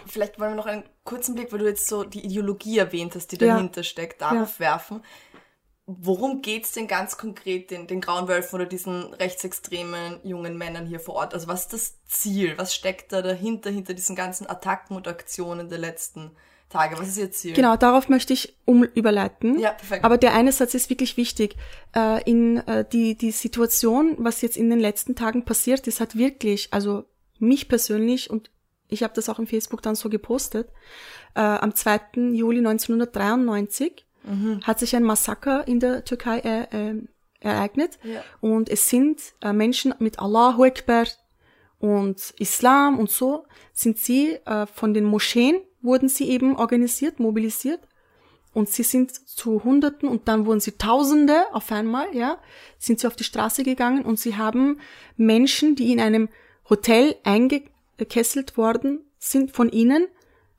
[0.06, 3.32] Vielleicht wollen wir noch einen kurzen Blick, weil du jetzt so die Ideologie erwähnt hast,
[3.32, 3.84] die dahinter ja.
[3.84, 5.02] steckt, darauf werfen.
[5.86, 11.00] Worum geht's denn ganz konkret den, den Grauen Wölfen oder diesen rechtsextremen jungen Männern hier
[11.00, 11.34] vor Ort?
[11.34, 12.56] Also was ist das Ziel?
[12.56, 16.30] Was steckt da dahinter, hinter diesen ganzen Attacken und Aktionen der letzten
[16.72, 16.98] Tage.
[16.98, 17.52] Was ist Ihr Ziel?
[17.54, 19.58] Genau, darauf möchte ich um überleiten.
[19.58, 20.04] Ja, perfekt.
[20.04, 21.56] Aber der eine Satz ist wirklich wichtig.
[21.94, 26.16] Äh, in äh, die, die Situation, was jetzt in den letzten Tagen passiert ist, hat
[26.16, 27.04] wirklich, also
[27.38, 28.50] mich persönlich und
[28.88, 30.68] ich habe das auch im Facebook dann so gepostet,
[31.34, 32.00] äh, am 2.
[32.32, 34.60] Juli 1993 mhm.
[34.62, 37.02] hat sich ein Massaker in der Türkei äh, äh,
[37.40, 38.22] ereignet ja.
[38.40, 41.06] und es sind äh, Menschen mit Allahu Akbar
[41.78, 47.80] und Islam und so sind sie äh, von den Moscheen wurden sie eben organisiert, mobilisiert.
[48.54, 52.38] Und sie sind zu Hunderten und dann wurden sie Tausende auf einmal, ja,
[52.78, 54.78] sind sie auf die Straße gegangen und sie haben
[55.16, 56.28] Menschen, die in einem
[56.68, 60.06] Hotel eingekesselt worden sind, von ihnen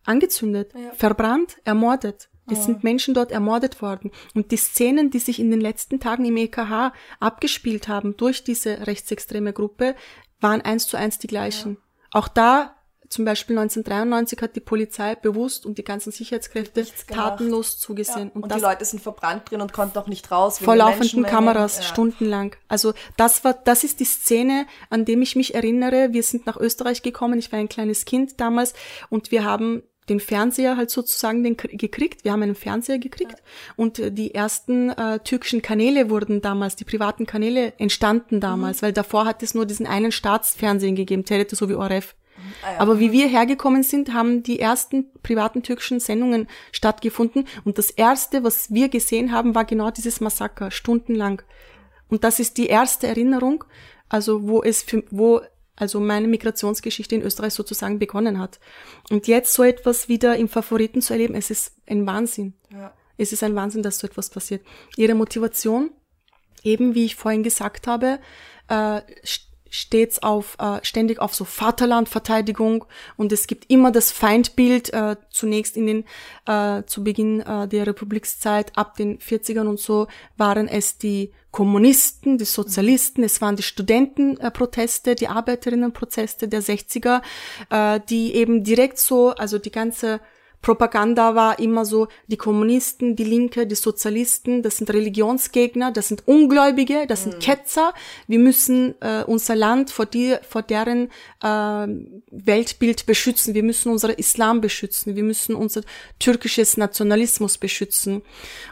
[0.05, 0.91] angezündet, ja.
[0.93, 2.29] verbrannt, ermordet.
[2.49, 2.63] Es oh.
[2.63, 4.11] sind Menschen dort ermordet worden.
[4.33, 8.85] Und die Szenen, die sich in den letzten Tagen im EKH abgespielt haben durch diese
[8.85, 9.95] rechtsextreme Gruppe,
[10.41, 11.77] waren eins zu eins die gleichen.
[11.77, 12.19] Ja.
[12.19, 12.75] Auch da
[13.13, 18.29] zum Beispiel 1993 hat die Polizei bewusst und die ganzen Sicherheitskräfte tatenlos zugesehen.
[18.29, 18.31] Ja.
[18.33, 20.57] Und, und die Leute sind verbrannt drin und konnten auch nicht raus.
[20.57, 21.83] Vor laufenden Kameras, ja.
[21.83, 22.55] stundenlang.
[22.67, 26.09] Also das war, das ist die Szene, an dem ich mich erinnere.
[26.11, 27.37] Wir sind nach Österreich gekommen.
[27.37, 28.73] Ich war ein kleines Kind damals
[29.11, 32.23] und wir haben den Fernseher halt sozusagen den gekriegt.
[32.23, 33.73] Wir haben einen Fernseher gekriegt ja.
[33.75, 38.87] und äh, die ersten äh, türkischen Kanäle wurden damals, die privaten Kanäle entstanden damals, mhm.
[38.87, 42.15] weil davor hat es nur diesen einen Staatsfernsehen gegeben, TRT so wie ORF.
[42.63, 42.79] Ah, ja.
[42.79, 47.47] Aber wie wir hergekommen sind, haben die ersten privaten türkischen Sendungen stattgefunden.
[47.63, 51.41] Und das erste, was wir gesehen haben, war genau dieses Massaker, stundenlang.
[52.09, 53.63] Und das ist die erste Erinnerung,
[54.09, 55.41] also wo es für, wo
[55.75, 58.59] also meine Migrationsgeschichte in Österreich sozusagen begonnen hat.
[59.09, 62.53] Und jetzt so etwas wieder im Favoriten zu erleben, es ist ein Wahnsinn.
[62.71, 62.93] Ja.
[63.17, 64.65] Es ist ein Wahnsinn, dass so etwas passiert.
[64.97, 65.91] Ihre Motivation,
[66.63, 68.19] eben wie ich vorhin gesagt habe,
[68.67, 69.01] äh,
[69.73, 72.85] stets auf äh, ständig auf so Vaterlandverteidigung.
[73.17, 76.05] Und es gibt immer das Feindbild äh, zunächst in den
[76.45, 80.07] äh, zu Beginn äh, der Republikszeit ab den 40ern und so
[80.37, 87.21] waren es die Kommunisten, die Sozialisten, es waren die Studentenproteste, die Arbeiterinnenproteste der 60er,
[87.71, 90.19] äh, die eben direkt so, also die ganze
[90.63, 96.25] Propaganda war immer so, die Kommunisten, die Linke, die Sozialisten, das sind Religionsgegner, das sind
[96.25, 97.39] Ungläubige, das sind mhm.
[97.39, 97.93] Ketzer.
[98.27, 101.11] Wir müssen äh, unser Land vor, die, vor deren
[101.43, 101.87] äh,
[102.31, 103.53] Weltbild beschützen.
[103.53, 105.17] Wir müssen unser Islam beschützen.
[105.17, 105.81] Wir müssen unser
[106.17, 108.21] türkisches Nationalismus beschützen.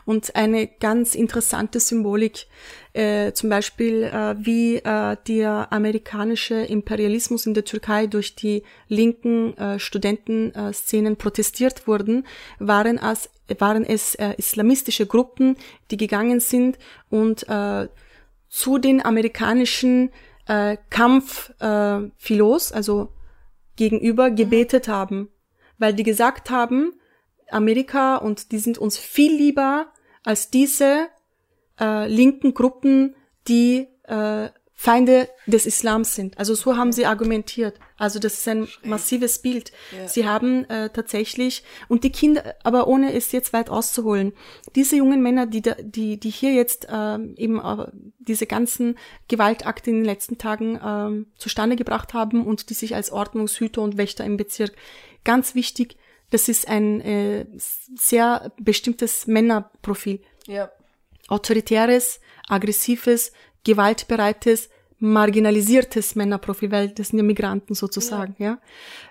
[0.06, 2.48] Und eine ganz interessante Symbolik
[2.94, 9.58] äh, zum Beispiel äh, wie äh, der amerikanische Imperialismus in der Türkei durch die linken
[9.58, 12.26] äh, Studentenszenen protestiert wurden,
[12.60, 15.56] waren, als, waren es äh, islamistische Gruppen,
[15.90, 16.78] die gegangen sind
[17.10, 17.88] und äh,
[18.50, 20.12] zu den amerikanischen
[20.48, 23.14] äh, Kampfphilos, äh, also
[23.78, 25.30] gegenüber, gebetet haben,
[25.78, 26.94] weil die gesagt haben,
[27.50, 29.88] Amerika und die sind uns viel lieber
[30.24, 31.08] als diese
[31.82, 33.16] äh, linken Gruppen,
[33.48, 34.50] die äh,
[34.82, 36.40] Feinde des Islams sind.
[36.40, 37.80] Also so haben sie argumentiert.
[37.98, 39.72] Also das ist ein massives Bild.
[39.96, 40.08] Ja.
[40.08, 44.34] Sie haben äh, tatsächlich und die Kinder, aber ohne es jetzt weit auszuholen,
[44.76, 49.92] diese jungen Männer, die da, die die hier jetzt äh, eben äh, diese ganzen Gewaltakte
[49.92, 54.26] in den letzten Tagen äh, zustande gebracht haben und die sich als Ordnungshüter und Wächter
[54.26, 54.72] im Bezirk
[55.24, 55.96] ganz wichtig.
[56.32, 60.22] Das ist ein äh, sehr bestimmtes Männerprofil.
[60.48, 60.72] Ja
[61.32, 63.32] autoritäres, aggressives,
[63.64, 68.60] gewaltbereites, marginalisiertes Männerprofil, weil das sind ja Migranten sozusagen, ja.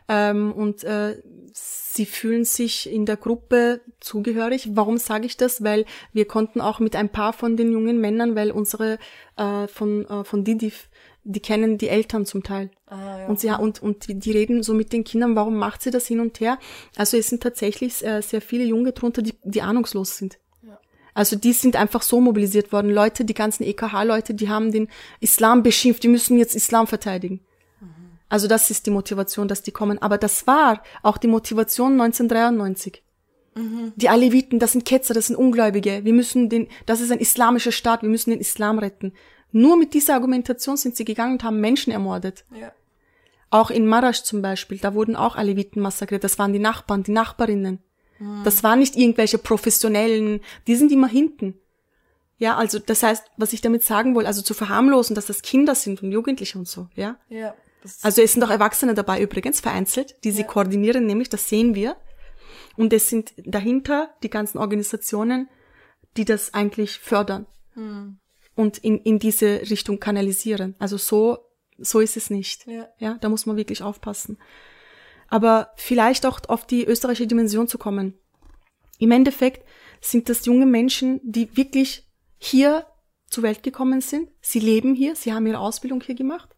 [0.08, 0.30] ja?
[0.30, 1.20] Ähm, und äh,
[1.52, 4.70] sie fühlen sich in der Gruppe zugehörig.
[4.74, 5.64] Warum sage ich das?
[5.64, 8.98] Weil wir konnten auch mit ein paar von den jungen Männern, weil unsere
[9.36, 10.88] äh, von äh, von Didif,
[11.24, 12.70] die kennen die Eltern zum Teil.
[12.86, 13.26] Ah, ja.
[13.26, 16.06] Und sie und und die, die reden so mit den Kindern, warum macht sie das
[16.06, 16.58] hin und her?
[16.96, 20.38] Also es sind tatsächlich äh, sehr viele Junge drunter, die, die ahnungslos sind.
[21.20, 22.90] Also die sind einfach so mobilisiert worden.
[22.90, 24.88] Leute, die ganzen EKH-Leute, die haben den
[25.20, 27.40] Islam beschimpft, die müssen jetzt Islam verteidigen.
[27.78, 27.88] Mhm.
[28.30, 30.00] Also das ist die Motivation, dass die kommen.
[30.00, 33.02] Aber das war auch die Motivation 1993.
[33.96, 36.06] Die Aleviten, das sind Ketzer, das sind Ungläubige.
[36.06, 39.12] Wir müssen den, das ist ein islamischer Staat, wir müssen den Islam retten.
[39.52, 42.46] Nur mit dieser Argumentation sind sie gegangen und haben Menschen ermordet.
[42.58, 42.72] Ja.
[43.50, 46.24] Auch in Marasch zum Beispiel, da wurden auch Aleviten massakriert.
[46.24, 47.80] Das waren die Nachbarn, die Nachbarinnen.
[48.44, 51.58] Das waren nicht irgendwelche professionellen, die sind immer hinten.
[52.36, 55.74] Ja, also das heißt, was ich damit sagen will, also zu verharmlosen, dass das Kinder
[55.74, 57.18] sind und Jugendliche und so, ja.
[57.28, 57.54] Ja.
[58.02, 61.96] Also es sind auch Erwachsene dabei übrigens, vereinzelt, die sie koordinieren, nämlich, das sehen wir.
[62.76, 65.48] Und es sind dahinter die ganzen Organisationen,
[66.16, 67.46] die das eigentlich fördern
[68.54, 70.74] und in, in diese Richtung kanalisieren.
[70.78, 71.38] Also so,
[71.78, 72.66] so ist es nicht.
[72.66, 72.88] Ja.
[72.98, 74.38] ja, da muss man wirklich aufpassen.
[75.30, 78.18] Aber vielleicht auch auf die österreichische Dimension zu kommen.
[78.98, 79.66] Im Endeffekt
[80.00, 82.86] sind das junge Menschen, die wirklich hier
[83.28, 84.28] zur Welt gekommen sind.
[84.42, 86.50] Sie leben hier, sie haben ihre Ausbildung hier gemacht.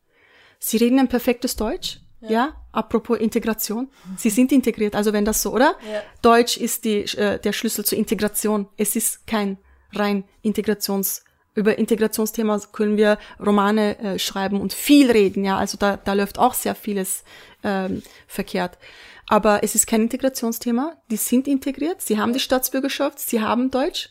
[0.59, 2.01] Sie reden ein perfektes Deutsch.
[2.29, 3.91] Ja, apropos Integration.
[4.17, 5.77] Sie sind integriert, also wenn das so, oder?
[5.93, 6.03] Ja.
[6.23, 8.69] Deutsch ist die, äh, der Schlüssel zur Integration.
[8.77, 9.59] Es ist kein
[9.93, 15.59] rein Integrations, über Integrationsthema können wir Romane äh, schreiben und viel reden, ja.
[15.59, 17.25] Also da, da läuft auch sehr vieles
[17.63, 18.79] ähm, verkehrt.
[19.27, 20.97] Aber es ist kein Integrationsthema.
[21.11, 24.11] Die sind integriert, sie haben die Staatsbürgerschaft, sie haben Deutsch.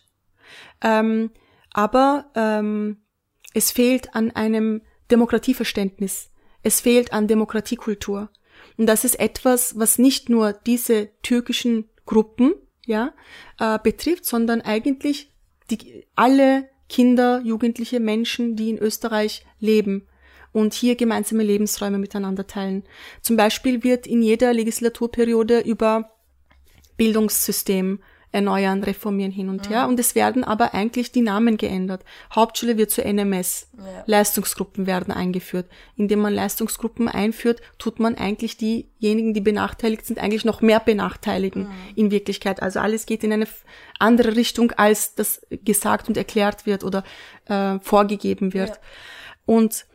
[0.81, 1.31] Ähm,
[1.73, 3.03] aber ähm,
[3.53, 6.29] es fehlt an einem Demokratieverständnis.
[6.63, 8.29] Es fehlt an Demokratiekultur.
[8.77, 12.53] Und das ist etwas, was nicht nur diese türkischen Gruppen
[12.85, 13.13] ja,
[13.59, 15.31] äh, betrifft, sondern eigentlich
[15.69, 20.09] die, alle Kinder, Jugendliche, Menschen, die in Österreich leben
[20.51, 22.83] und hier gemeinsame Lebensräume miteinander teilen.
[23.21, 26.11] Zum Beispiel wird in jeder Legislaturperiode über
[26.97, 27.99] Bildungssystem
[28.31, 29.87] erneuern, reformieren hin und her.
[29.87, 32.03] Und es werden aber eigentlich die Namen geändert.
[32.33, 33.67] Hauptschule wird zu NMS.
[33.77, 34.03] Ja.
[34.05, 35.67] Leistungsgruppen werden eingeführt.
[35.97, 41.67] Indem man Leistungsgruppen einführt, tut man eigentlich diejenigen, die benachteiligt sind, eigentlich noch mehr benachteiligen
[41.95, 42.61] in Wirklichkeit.
[42.61, 43.47] Also alles geht in eine
[43.99, 47.03] andere Richtung, als das gesagt und erklärt wird oder
[47.45, 48.69] äh, vorgegeben wird.
[48.69, 48.77] Ja.
[49.45, 49.85] Und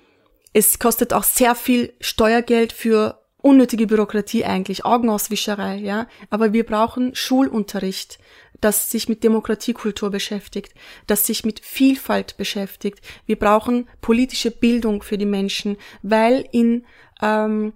[0.53, 6.09] es kostet auch sehr viel Steuergeld für unnötige Bürokratie eigentlich, Augenauswischerei, ja.
[6.31, 8.19] Aber wir brauchen Schulunterricht,
[8.61, 10.75] das sich mit Demokratiekultur beschäftigt,
[11.07, 13.01] das sich mit Vielfalt beschäftigt.
[13.25, 16.85] Wir brauchen politische Bildung für die Menschen, weil in
[17.23, 17.73] ähm,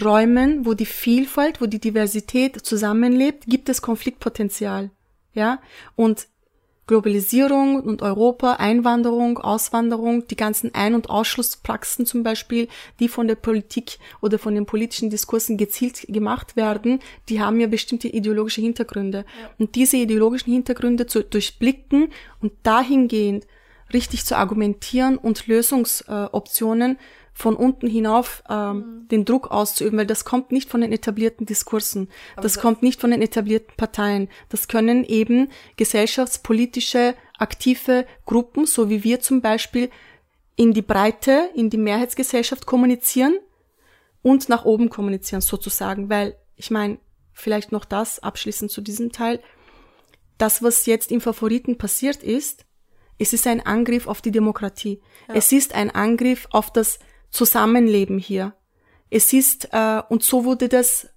[0.00, 4.90] Räumen, wo die Vielfalt, wo die Diversität zusammenlebt, gibt es Konfliktpotenzial,
[5.32, 5.60] ja.
[5.96, 6.28] Und
[6.88, 12.66] Globalisierung und Europa, Einwanderung, Auswanderung, die ganzen Ein- und Ausschlusspraxen zum Beispiel,
[12.98, 17.66] die von der Politik oder von den politischen Diskursen gezielt gemacht werden, die haben ja
[17.66, 19.26] bestimmte ideologische Hintergründe.
[19.58, 22.08] Und diese ideologischen Hintergründe zu durchblicken
[22.40, 23.46] und dahingehend
[23.92, 26.98] richtig zu argumentieren und Lösungsoptionen
[27.38, 32.08] von unten hinauf ähm, den Druck auszuüben, weil das kommt nicht von den etablierten Diskursen,
[32.34, 34.28] das das- kommt nicht von den etablierten Parteien.
[34.48, 39.88] Das können eben gesellschaftspolitische, aktive Gruppen, so wie wir zum Beispiel,
[40.56, 43.38] in die Breite, in die Mehrheitsgesellschaft kommunizieren
[44.22, 46.98] und nach oben kommunizieren sozusagen, weil ich meine,
[47.32, 49.38] vielleicht noch das abschließend zu diesem Teil,
[50.38, 52.64] das, was jetzt im Favoriten passiert ist,
[53.16, 55.00] es ist ein Angriff auf die Demokratie.
[55.28, 56.98] Es ist ein Angriff auf das
[57.30, 58.54] Zusammenleben hier.
[59.10, 61.08] Es ist, äh, und so wurde das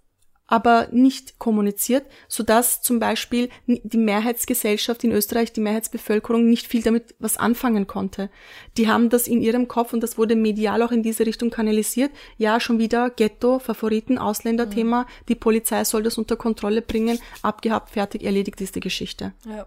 [0.52, 7.16] aber nicht kommuniziert, sodass zum Beispiel die Mehrheitsgesellschaft in Österreich, die Mehrheitsbevölkerung nicht viel damit
[7.20, 8.30] was anfangen konnte.
[8.76, 12.12] Die haben das in ihrem Kopf und das wurde medial auch in diese Richtung kanalisiert.
[12.38, 18.22] Ja, schon wieder Ghetto, Favoriten, Ausländerthema, die Polizei soll das unter Kontrolle bringen, abgehabt, fertig,
[18.22, 19.32] erledigt ist die Geschichte.
[19.48, 19.66] Ja.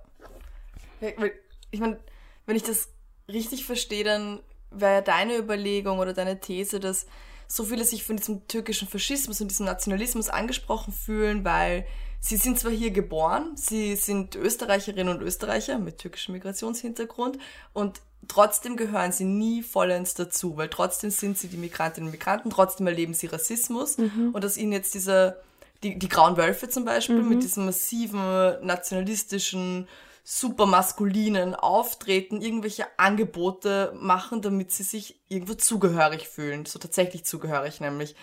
[1.70, 1.98] ich meine,
[2.44, 2.90] wenn ich das
[3.26, 4.40] richtig verstehe, dann
[4.76, 7.06] wäre ja deine Überlegung oder deine These, dass
[7.46, 11.86] so viele sich von diesem türkischen Faschismus und diesem Nationalismus angesprochen fühlen, weil
[12.20, 17.38] sie sind zwar hier geboren, sie sind Österreicherinnen und Österreicher mit türkischem Migrationshintergrund
[17.72, 22.50] und trotzdem gehören sie nie vollends dazu, weil trotzdem sind sie die Migrantinnen und Migranten,
[22.50, 23.96] trotzdem erleben sie Rassismus
[24.32, 25.36] und dass ihnen jetzt dieser,
[25.82, 28.20] die, die Grauen Wölfe zum Beispiel mit diesem massiven
[28.66, 29.86] nationalistischen
[30.26, 36.64] super maskulinen Auftreten irgendwelche Angebote machen, damit sie sich irgendwo zugehörig fühlen.
[36.64, 38.16] So tatsächlich zugehörig nämlich.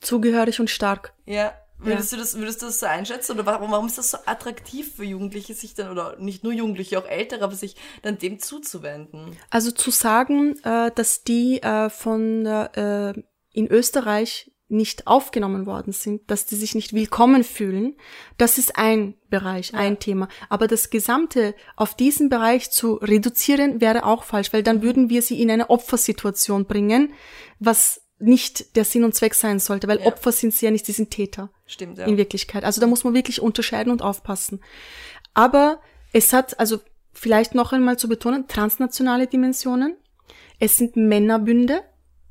[0.00, 1.14] Zugehörig und stark.
[1.24, 1.54] Ja.
[1.82, 3.32] Würdest du das, würdest du das so einschätzen?
[3.32, 6.98] Oder warum, warum ist das so attraktiv für Jugendliche, sich dann, oder nicht nur Jugendliche,
[6.98, 9.38] auch Ältere, aber sich dann dem zuzuwenden?
[9.48, 13.14] Also zu sagen, äh, dass die äh, von äh,
[13.52, 17.96] in Österreich nicht aufgenommen worden sind, dass die sich nicht willkommen fühlen,
[18.38, 20.28] das ist ein Bereich, ein Thema.
[20.48, 25.22] Aber das Gesamte auf diesen Bereich zu reduzieren, wäre auch falsch, weil dann würden wir
[25.22, 27.12] sie in eine Opfersituation bringen,
[27.58, 30.06] was nicht der Sinn und Zweck sein sollte, weil Ja.
[30.06, 31.50] Opfer sind sie ja nicht, sie sind Täter.
[31.66, 32.06] Stimmt, ja.
[32.06, 32.64] In Wirklichkeit.
[32.64, 34.60] Also da muss man wirklich unterscheiden und aufpassen.
[35.32, 35.80] Aber
[36.12, 36.80] es hat, also
[37.12, 39.96] vielleicht noch einmal zu betonen, transnationale Dimensionen.
[40.58, 41.82] Es sind Männerbünde,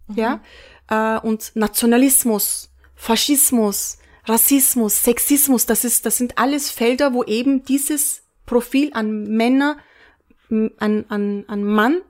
[0.07, 0.15] mhm.
[0.15, 0.41] ja,
[0.89, 8.23] äh, und Nationalismus, Faschismus, Rassismus, Sexismus, das ist, das sind alles Felder, wo eben dieses
[8.45, 9.77] Profil an Männer,
[10.49, 12.01] an, an, an Mann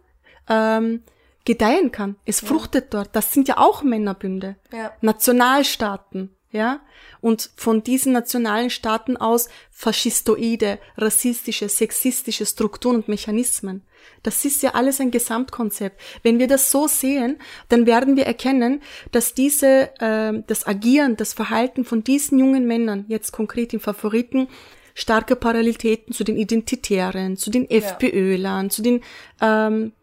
[0.48, 1.04] ähm,
[1.46, 2.16] gedeihen kann.
[2.26, 3.02] Es fruchtet ja.
[3.02, 3.16] dort.
[3.16, 4.56] Das sind ja auch Männerbünde.
[4.72, 4.92] Ja.
[5.02, 6.82] Nationalstaaten, ja.
[7.22, 13.84] Und von diesen nationalen Staaten aus faschistoide, rassistische, sexistische Strukturen und Mechanismen.
[14.24, 16.00] Das ist ja alles ein Gesamtkonzept.
[16.24, 18.82] Wenn wir das so sehen, dann werden wir erkennen,
[19.12, 24.48] dass diese, äh, das Agieren, das Verhalten von diesen jungen Männern, jetzt konkret im Favoriten,
[24.96, 29.02] starke Parallelitäten zu den Identitären, zu den FPÖlern, zu den
[29.40, 29.94] ähm,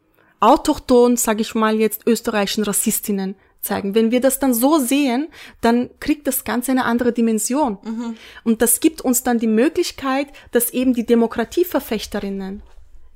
[0.40, 3.94] autochton, sage ich mal jetzt, österreichischen Rassistinnen zeigen.
[3.94, 5.29] Wenn wir das dann so sehen,
[5.61, 7.79] dann kriegt das Ganze eine andere Dimension.
[7.83, 8.16] Mhm.
[8.44, 12.62] Und das gibt uns dann die Möglichkeit, dass eben die Demokratieverfechterinnen,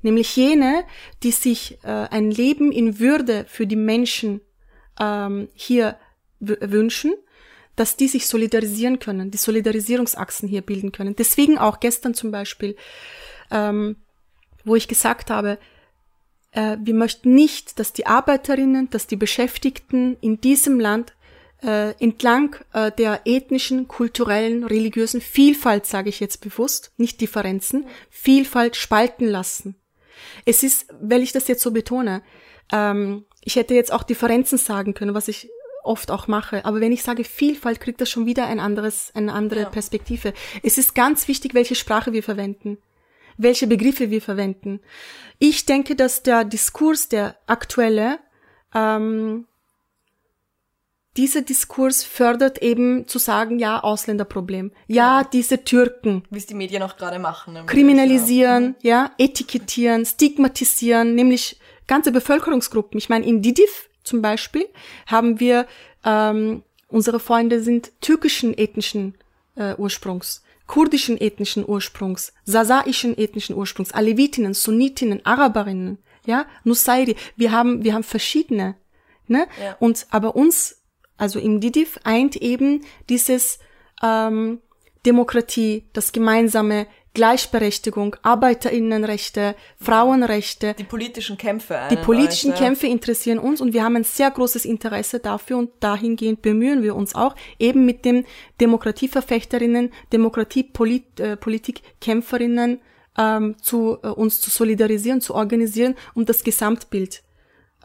[0.01, 0.83] nämlich jene,
[1.23, 4.41] die sich äh, ein Leben in Würde für die Menschen
[4.99, 5.97] ähm, hier
[6.39, 7.13] wünschen,
[7.75, 11.15] dass die sich solidarisieren können, die Solidarisierungsachsen hier bilden können.
[11.15, 12.75] Deswegen auch gestern zum Beispiel,
[13.49, 13.95] ähm,
[14.65, 15.57] wo ich gesagt habe,
[16.51, 21.13] äh, wir möchten nicht, dass die Arbeiterinnen, dass die Beschäftigten in diesem Land
[21.63, 28.75] äh, entlang äh, der ethnischen, kulturellen, religiösen Vielfalt, sage ich jetzt bewusst, nicht Differenzen, Vielfalt
[28.75, 29.75] spalten lassen.
[30.45, 32.21] Es ist, weil ich das jetzt so betone,
[32.71, 35.49] ähm, ich hätte jetzt auch Differenzen sagen können, was ich
[35.83, 36.63] oft auch mache.
[36.65, 39.69] Aber wenn ich sage Vielfalt, kriegt das schon wieder ein anderes, eine andere ja.
[39.69, 40.33] Perspektive.
[40.61, 42.77] Es ist ganz wichtig, welche Sprache wir verwenden
[43.41, 44.79] welche Begriffe wir verwenden.
[45.39, 48.19] Ich denke, dass der Diskurs, der aktuelle,
[48.73, 49.47] ähm,
[51.17, 54.71] dieser Diskurs fördert eben zu sagen, ja, Ausländerproblem.
[54.87, 56.23] Ja, diese Türken.
[56.29, 57.65] Wie es die Medien auch gerade machen.
[57.65, 59.03] Kriminalisieren, ja.
[59.03, 62.97] ja, etikettieren, stigmatisieren, nämlich ganze Bevölkerungsgruppen.
[62.97, 64.65] Ich meine, in Didiv zum Beispiel
[65.05, 65.67] haben wir,
[66.05, 69.15] ähm, unsere Freunde sind türkischen ethnischen
[69.55, 77.17] äh, Ursprungs kurdischen ethnischen Ursprungs, sasaischen ethnischen Ursprungs, Alevitinnen, Sunnitinnen, Araberinnen, ja, Nusairi.
[77.35, 78.77] Wir haben, wir haben verschiedene,
[79.27, 79.47] ne?
[79.61, 79.75] Ja.
[79.81, 80.81] Und aber uns,
[81.17, 83.59] also im Didiv eint eben dieses
[84.01, 84.61] ähm,
[85.05, 90.75] Demokratie, das gemeinsame Gleichberechtigung, Arbeiterinnenrechte, Frauenrechte.
[90.79, 91.77] Die politischen Kämpfe.
[91.91, 92.63] Die politischen also.
[92.63, 96.95] Kämpfe interessieren uns und wir haben ein sehr großes Interesse dafür und dahingehend bemühen wir
[96.95, 98.25] uns auch, eben mit den
[98.61, 102.79] Demokratieverfechterinnen, Demokratiepolitikkämpferinnen
[103.17, 107.23] ähm, zu äh, uns zu solidarisieren, zu organisieren, um das Gesamtbild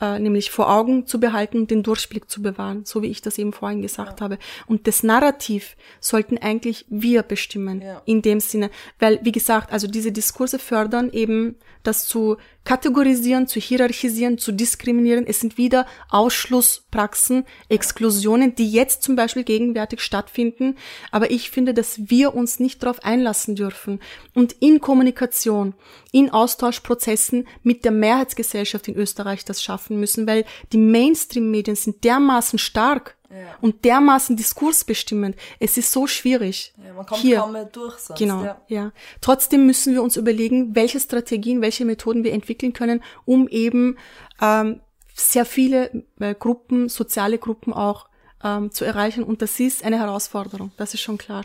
[0.00, 3.52] äh, nämlich vor Augen zu behalten den Durchblick zu bewahren, so wie ich das eben
[3.52, 4.24] vorhin gesagt ja.
[4.24, 4.38] habe.
[4.66, 8.02] Und das Narrativ sollten eigentlich wir bestimmen, ja.
[8.04, 13.61] in dem Sinne, weil, wie gesagt, also diese Diskurse fördern eben das zu kategorisieren, zu
[13.61, 15.26] hierarchisieren, zu diskriminieren.
[15.26, 20.76] Es sind wieder Ausschlusspraxen, Exklusionen, die jetzt zum Beispiel gegenwärtig stattfinden.
[21.11, 24.00] Aber ich finde, dass wir uns nicht darauf einlassen dürfen
[24.35, 25.74] und in Kommunikation,
[26.12, 32.59] in Austauschprozessen mit der Mehrheitsgesellschaft in Österreich das schaffen müssen, weil die Mainstream-Medien sind dermaßen
[32.59, 33.57] stark ja.
[33.61, 35.37] und dermaßen diskursbestimmend.
[35.59, 36.75] Es ist so schwierig.
[36.85, 37.38] Ja, man kommt Hier.
[37.38, 38.18] kaum mehr durch sonst.
[38.18, 38.61] Genau, ja.
[38.68, 38.92] ja.
[39.20, 43.96] Trotzdem müssen wir uns überlegen, welche Strategien, welche Methoden wir entwickeln können, um eben
[44.40, 44.81] ähm,
[45.14, 48.09] sehr viele äh, Gruppen, soziale Gruppen auch
[48.42, 49.25] ähm, zu erreichen.
[49.25, 51.44] Und das ist eine Herausforderung, das ist schon klar.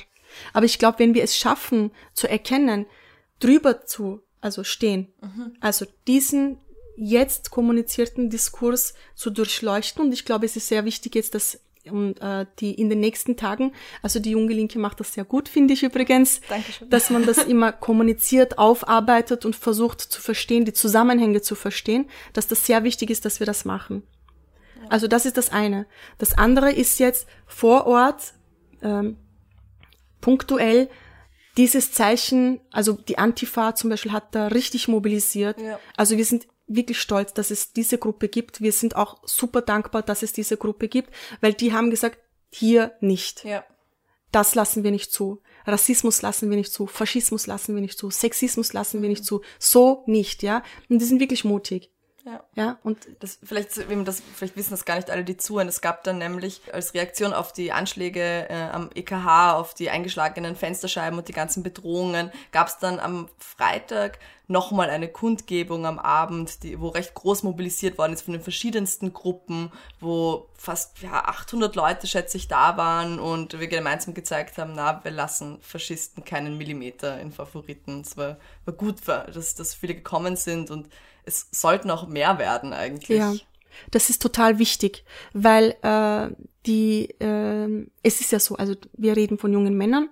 [0.54, 2.86] Aber ich glaube, wenn wir es schaffen, zu erkennen,
[3.40, 5.54] drüber zu, also stehen, mhm.
[5.60, 6.58] also diesen
[6.96, 10.04] jetzt kommunizierten Diskurs zu durchleuchten.
[10.04, 13.38] Und ich glaube, es ist sehr wichtig jetzt, dass und äh, die in den nächsten
[13.38, 16.90] Tagen, also die junge Linke macht das sehr gut, finde ich übrigens, Dankeschön.
[16.90, 22.48] dass man das immer kommuniziert, aufarbeitet und versucht zu verstehen, die Zusammenhänge zu verstehen, dass
[22.48, 24.04] das sehr wichtig ist, dass wir das machen.
[24.90, 25.86] Also das ist das eine.
[26.18, 28.34] Das andere ist jetzt vor Ort
[28.82, 29.18] ähm,
[30.20, 30.90] punktuell
[31.58, 35.60] dieses Zeichen, also die Antifa zum Beispiel hat da richtig mobilisiert.
[35.62, 35.80] Ja.
[35.98, 38.62] Also wir sind wirklich stolz, dass es diese Gruppe gibt.
[38.62, 42.20] Wir sind auch super dankbar, dass es diese Gruppe gibt, weil die haben gesagt,
[42.50, 43.44] hier nicht.
[43.44, 43.64] Ja.
[44.32, 45.42] Das lassen wir nicht zu.
[45.66, 46.88] Rassismus lassen wir nicht zu.
[46.88, 48.10] Faschismus lassen wir nicht zu.
[48.10, 49.42] Sexismus lassen wir nicht zu.
[49.60, 50.64] So nicht, ja.
[50.90, 51.92] Und die sind wirklich mutig.
[52.24, 52.44] Ja.
[52.56, 55.68] ja, und das, vielleicht, das, vielleicht wissen das gar nicht alle, die zuhören.
[55.68, 60.56] Es gab dann nämlich als Reaktion auf die Anschläge äh, am EKH, auf die eingeschlagenen
[60.56, 66.62] Fensterscheiben und die ganzen Bedrohungen, gab es dann am Freitag nochmal eine Kundgebung am Abend,
[66.64, 71.76] die, wo recht groß mobilisiert worden ist von den verschiedensten Gruppen, wo fast ja, 800
[71.76, 76.58] Leute, schätze ich, da waren und wir gemeinsam gezeigt haben, na, wir lassen Faschisten keinen
[76.58, 78.02] Millimeter in Favoriten.
[78.02, 80.90] Es war, war gut, dass, dass viele gekommen sind und
[81.26, 83.18] es sollten auch mehr werden eigentlich.
[83.18, 83.34] Ja.
[83.90, 89.38] Das ist total wichtig, weil äh, die äh, es ist ja so, also wir reden
[89.38, 90.10] von jungen Männern,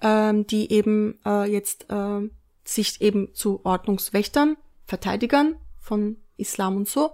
[0.00, 2.28] ähm, die eben äh, jetzt äh,
[2.64, 7.12] sich eben zu Ordnungswächtern, Verteidigern von Islam und so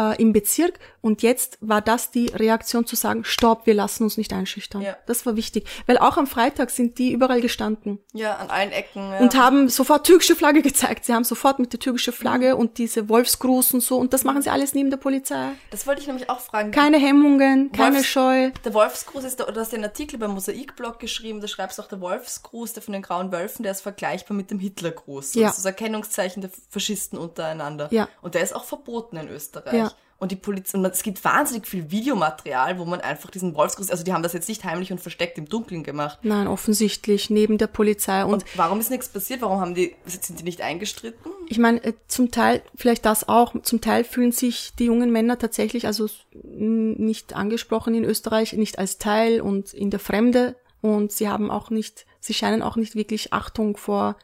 [0.00, 0.78] äh, im Bezirk.
[1.02, 4.82] Und jetzt war das die Reaktion zu sagen, stopp, wir lassen uns nicht einschüchtern.
[4.82, 4.96] Ja.
[5.06, 5.66] Das war wichtig.
[5.86, 7.98] Weil auch am Freitag sind die überall gestanden.
[8.12, 9.10] Ja, an allen Ecken.
[9.10, 9.18] Ja.
[9.18, 11.04] Und haben sofort türkische Flagge gezeigt.
[11.04, 13.96] Sie haben sofort mit der türkischen Flagge und diese Wolfsgruß und so.
[13.98, 15.52] Und das machen sie alles neben der Polizei.
[15.70, 16.70] Das wollte ich nämlich auch fragen.
[16.70, 18.50] Keine Hemmungen, keine Wolfs Scheu.
[18.64, 22.00] Der Wolfsgruß ist, du hast den Artikel beim Mosaikblog geschrieben, da schreibst du auch der
[22.00, 25.34] Wolfsgruß, der von den grauen Wölfen, der ist vergleichbar mit dem Hitlergruß.
[25.34, 25.48] Ja.
[25.48, 27.88] Das ist das Erkennungszeichen der Faschisten untereinander.
[27.90, 28.08] Ja.
[28.22, 29.74] Und der ist auch verboten in Österreich.
[29.74, 29.89] Ja.
[30.20, 34.04] Und die Polizei, und es gibt wahnsinnig viel Videomaterial, wo man einfach diesen Wolfsgruß, also
[34.04, 36.18] die haben das jetzt nicht heimlich und versteckt im Dunkeln gemacht.
[36.22, 38.22] Nein, offensichtlich, neben der Polizei.
[38.24, 39.40] Und, und warum ist nichts passiert?
[39.40, 41.32] Warum haben die, sind die nicht eingestritten?
[41.48, 45.38] Ich meine, äh, zum Teil, vielleicht das auch, zum Teil fühlen sich die jungen Männer
[45.38, 50.54] tatsächlich, also nicht angesprochen in Österreich, nicht als Teil und in der Fremde.
[50.82, 54.16] Und sie haben auch nicht, sie scheinen auch nicht wirklich Achtung vor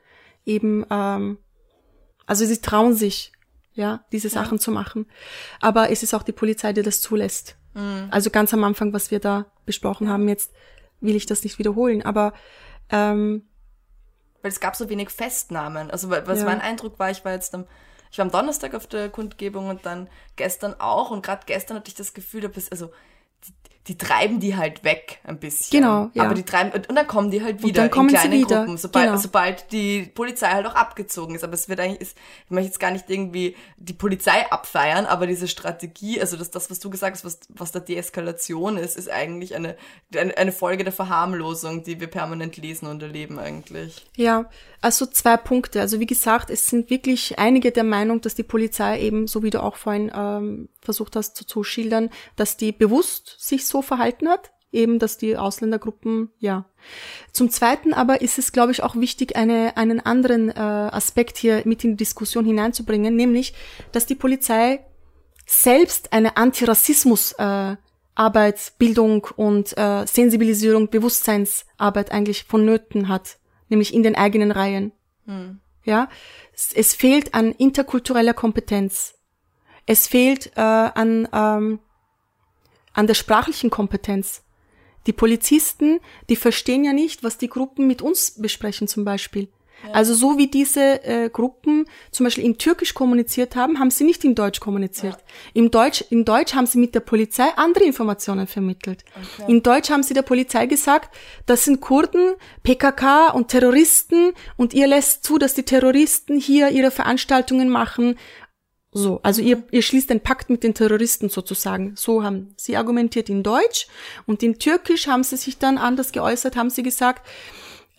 [0.44, 1.38] eben, ähm,
[2.26, 3.32] also sie trauen sich
[3.76, 4.60] ja, diese Sachen ja.
[4.60, 5.06] zu machen.
[5.60, 7.56] Aber es ist auch die Polizei, die das zulässt.
[7.74, 8.08] Mhm.
[8.10, 10.14] Also ganz am Anfang, was wir da besprochen ja.
[10.14, 10.52] haben, jetzt
[11.00, 12.02] will ich das nicht wiederholen.
[12.02, 12.32] Aber
[12.90, 13.46] ähm,
[14.42, 15.90] weil es gab so wenig Festnahmen.
[15.90, 16.44] Also was ja.
[16.44, 17.66] mein Eindruck war, ich war jetzt am,
[18.10, 21.88] ich war am Donnerstag auf der Kundgebung und dann gestern auch und gerade gestern hatte
[21.88, 22.90] ich das Gefühl, da bist also
[23.88, 25.80] die treiben die halt weg ein bisschen.
[25.80, 26.24] Genau, ja.
[26.24, 29.18] Aber die treiben, und, und dann kommen die halt wieder in kleinen Gruppen, sobald, genau.
[29.18, 31.44] sobald die Polizei halt auch abgezogen ist.
[31.44, 35.26] Aber es wird eigentlich, ist, ich möchte jetzt gar nicht irgendwie die Polizei abfeiern, aber
[35.28, 39.10] diese Strategie, also das, das was du gesagt hast, was, was da Deeskalation ist, ist
[39.10, 39.76] eigentlich eine,
[40.16, 44.04] eine, eine Folge der Verharmlosung, die wir permanent lesen und erleben eigentlich.
[44.16, 44.46] Ja,
[44.80, 45.80] also zwei Punkte.
[45.80, 49.50] Also wie gesagt, es sind wirklich einige der Meinung, dass die Polizei eben, so wie
[49.50, 54.28] du auch vorhin ähm, versucht hast zu, zu schildern, dass die bewusst sich so verhalten
[54.28, 56.64] hat, eben, dass die Ausländergruppen, ja.
[57.32, 61.62] Zum Zweiten aber ist es, glaube ich, auch wichtig, eine, einen anderen äh, Aspekt hier
[61.64, 63.54] mit in die Diskussion hineinzubringen, nämlich,
[63.92, 64.84] dass die Polizei
[65.46, 67.76] selbst eine Antirassismus äh,
[68.16, 74.92] Arbeit, Bildung und äh, Sensibilisierung, Bewusstseinsarbeit eigentlich vonnöten hat, nämlich in den eigenen Reihen.
[75.26, 75.60] Hm.
[75.84, 76.08] Ja,
[76.52, 79.14] es, es, fehlt an interkultureller Kompetenz.
[79.86, 81.78] Es fehlt äh, an, ähm,
[82.92, 84.42] an der sprachlichen Kompetenz.
[85.06, 89.48] Die Polizisten, die verstehen ja nicht, was die Gruppen mit uns besprechen zum Beispiel.
[89.84, 89.92] Ja.
[89.92, 94.24] Also so wie diese äh, Gruppen zum Beispiel in Türkisch kommuniziert haben, haben sie nicht
[94.24, 95.14] in Deutsch kommuniziert.
[95.14, 95.50] Ja.
[95.54, 99.04] Im Deutsch, in Deutsch haben sie mit der Polizei andere Informationen vermittelt.
[99.38, 99.52] Okay.
[99.52, 101.14] In Deutsch haben sie der Polizei gesagt,
[101.44, 106.90] das sind Kurden, PKK und Terroristen und ihr lässt zu, dass die Terroristen hier ihre
[106.90, 108.16] Veranstaltungen machen
[108.96, 111.92] so, also ihr, ihr schließt den Pakt mit den Terroristen sozusagen.
[111.96, 113.88] So haben sie argumentiert in Deutsch
[114.26, 117.26] und in Türkisch haben sie sich dann anders geäußert, haben sie gesagt,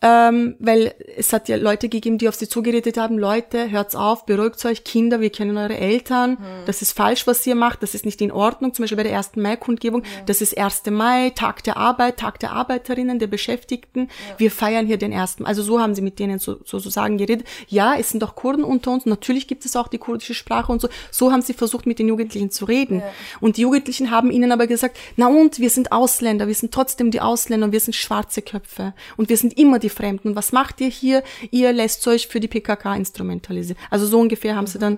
[0.04, 4.28] ähm, weil es hat ja Leute gegeben, die auf sie zugeredet haben, Leute, hört's auf,
[4.28, 6.66] beruhigt euch, Kinder, wir kennen eure Eltern, mhm.
[6.68, 9.18] das ist falsch, was ihr macht, das ist nicht in Ordnung, zum Beispiel bei der
[9.18, 9.38] 1.
[9.38, 10.10] Mai-Kundgebung, ja.
[10.28, 10.84] das ist 1.
[10.91, 14.36] Mai, Tag der Arbeit, Tag der Arbeiterinnen, der Beschäftigten, ja.
[14.38, 15.38] wir feiern hier den 1.
[15.43, 17.48] Also so haben sie mit denen so, sozusagen geredet.
[17.68, 20.80] Ja, es sind auch Kurden unter uns, natürlich gibt es auch die kurdische Sprache und
[20.80, 23.00] so, so haben sie versucht, mit den Jugendlichen zu reden.
[23.00, 23.10] Ja.
[23.41, 27.10] Und die Jugendlichen haben ihnen aber gesagt, na und, wir sind Ausländer, wir sind trotzdem
[27.10, 30.36] die Ausländer und wir sind schwarze Köpfe und wir sind immer die die Fremden.
[30.36, 31.24] Was macht ihr hier?
[31.52, 33.82] Ihr lässt euch für die PKK instrumentalisieren.
[33.90, 34.68] Also so ungefähr haben mhm.
[34.68, 34.98] sie dann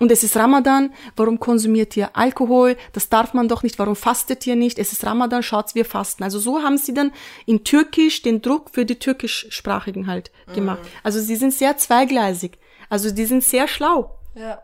[0.00, 2.76] und es ist Ramadan, warum konsumiert ihr Alkohol?
[2.92, 4.78] Das darf man doch nicht, warum fastet ihr nicht?
[4.78, 6.24] Es ist Ramadan, schaut's, wir fasten.
[6.24, 7.12] Also so haben sie dann
[7.46, 10.82] in Türkisch den Druck für die türkischsprachigen halt gemacht.
[10.82, 10.88] Mhm.
[11.04, 12.58] Also sie sind sehr zweigleisig.
[12.88, 14.18] Also die sind sehr schlau.
[14.34, 14.62] Ja.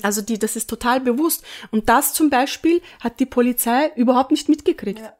[0.00, 1.44] Also die, das ist total bewusst.
[1.70, 5.00] Und das zum Beispiel hat die Polizei überhaupt nicht mitgekriegt.
[5.00, 5.12] Ja.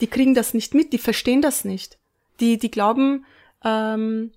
[0.00, 1.98] Die kriegen das nicht mit, die verstehen das nicht.
[2.40, 3.24] Die, die glauben,
[3.64, 4.32] ähm,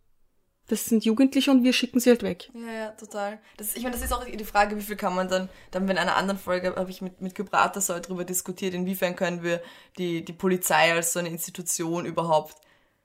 [0.70, 2.52] das sind Jugendliche und wir schicken sie halt weg.
[2.54, 3.39] Ja, ja, total.
[3.58, 5.97] Das, ich meine, das ist auch die Frage, wie viel kann man dann, dann in
[5.97, 9.62] einer anderen Folge habe ich mit, mit Gebrater so darüber diskutiert, inwiefern können wir
[9.97, 12.56] die, die Polizei als so eine Institution überhaupt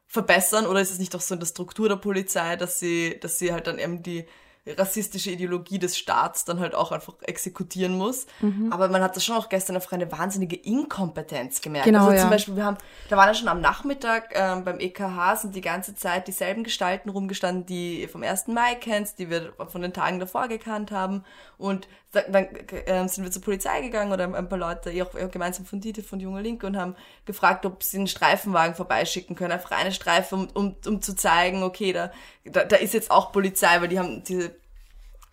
[0.07, 3.39] verbessern oder ist es nicht auch so in der Struktur der Polizei, dass sie, dass
[3.39, 4.27] sie halt dann eben die
[4.67, 8.27] rassistische Ideologie des Staats dann halt auch einfach exekutieren muss.
[8.41, 8.73] Mhm.
[8.73, 11.87] Aber man hat das schon auch gestern einfach eine wahnsinnige Inkompetenz gemerkt.
[11.87, 12.21] Genau, also ja.
[12.23, 12.79] zum Beispiel, wir haben,
[13.11, 17.11] da waren ja schon am Nachmittag ähm, beim EKH sind die ganze Zeit dieselben Gestalten
[17.11, 18.49] rumgestanden, die ihr vom 1.
[18.49, 21.25] Mai kennst, die wir von den Tagen davor gekannt haben.
[21.59, 25.81] Und dann äh, sind wir zur Polizei gegangen oder ein paar Leute, auch gemeinsam von
[25.81, 26.97] Dieter, von Junge Linke und haben
[27.27, 31.63] gefragt, ob sie einen Streifenwagen vorbeischicken können, einfach eine Streife, um, um, um zu zeigen,
[31.63, 32.13] okay, da,
[32.45, 34.55] da, da ist jetzt auch Polizei, weil die haben diese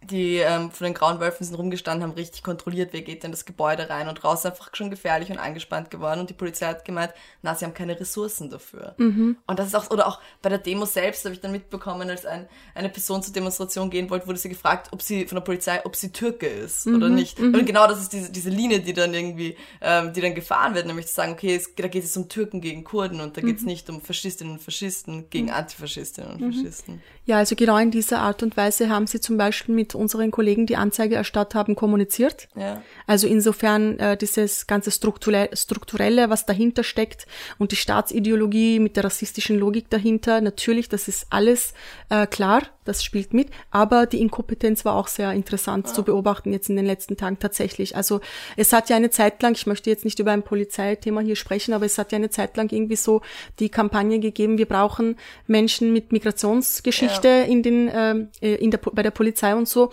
[0.03, 3.45] die ähm, von den Grauen Wölfen sind rumgestanden, haben richtig kontrolliert, wer geht in das
[3.45, 6.21] Gebäude rein und raus, einfach schon gefährlich und angespannt geworden.
[6.21, 8.95] Und die Polizei hat gemeint, na, sie haben keine Ressourcen dafür.
[8.97, 9.37] Mhm.
[9.45, 12.25] Und das ist auch, oder auch bei der Demo selbst habe ich dann mitbekommen, als
[12.25, 15.81] ein, eine Person zur Demonstration gehen wollte, wurde sie gefragt, ob sie von der Polizei,
[15.85, 16.95] ob sie Türke ist mhm.
[16.95, 17.39] oder nicht.
[17.39, 17.53] Mhm.
[17.53, 20.87] Und genau das ist diese, diese Linie, die dann irgendwie, ähm, die dann gefahren wird,
[20.87, 23.57] nämlich zu sagen, okay, es, da geht es um Türken gegen Kurden und da geht
[23.57, 23.67] es mhm.
[23.67, 25.53] nicht um Faschistinnen und Faschisten gegen mhm.
[25.53, 26.53] Antifaschistinnen und mhm.
[26.53, 27.03] Faschisten.
[27.31, 30.65] Ja, also genau in dieser Art und Weise haben sie zum Beispiel mit unseren Kollegen,
[30.65, 32.49] die Anzeige erstattet haben, kommuniziert.
[32.57, 32.81] Ja.
[33.07, 37.27] Also insofern äh, dieses ganze Strukturelle, was dahinter steckt
[37.57, 41.73] und die Staatsideologie mit der rassistischen Logik dahinter, natürlich, das ist alles
[42.09, 45.93] äh, klar, das spielt mit, aber die Inkompetenz war auch sehr interessant ja.
[45.93, 47.95] zu beobachten jetzt in den letzten Tagen tatsächlich.
[47.95, 48.21] Also
[48.57, 51.73] es hat ja eine Zeit lang, ich möchte jetzt nicht über ein Polizeithema hier sprechen,
[51.73, 53.21] aber es hat ja eine Zeit lang irgendwie so
[53.59, 55.17] die Kampagne gegeben, wir brauchen
[55.47, 57.43] Menschen mit Migrationsgeschichte ja.
[57.43, 59.91] in den äh, in der bei der Polizei und so.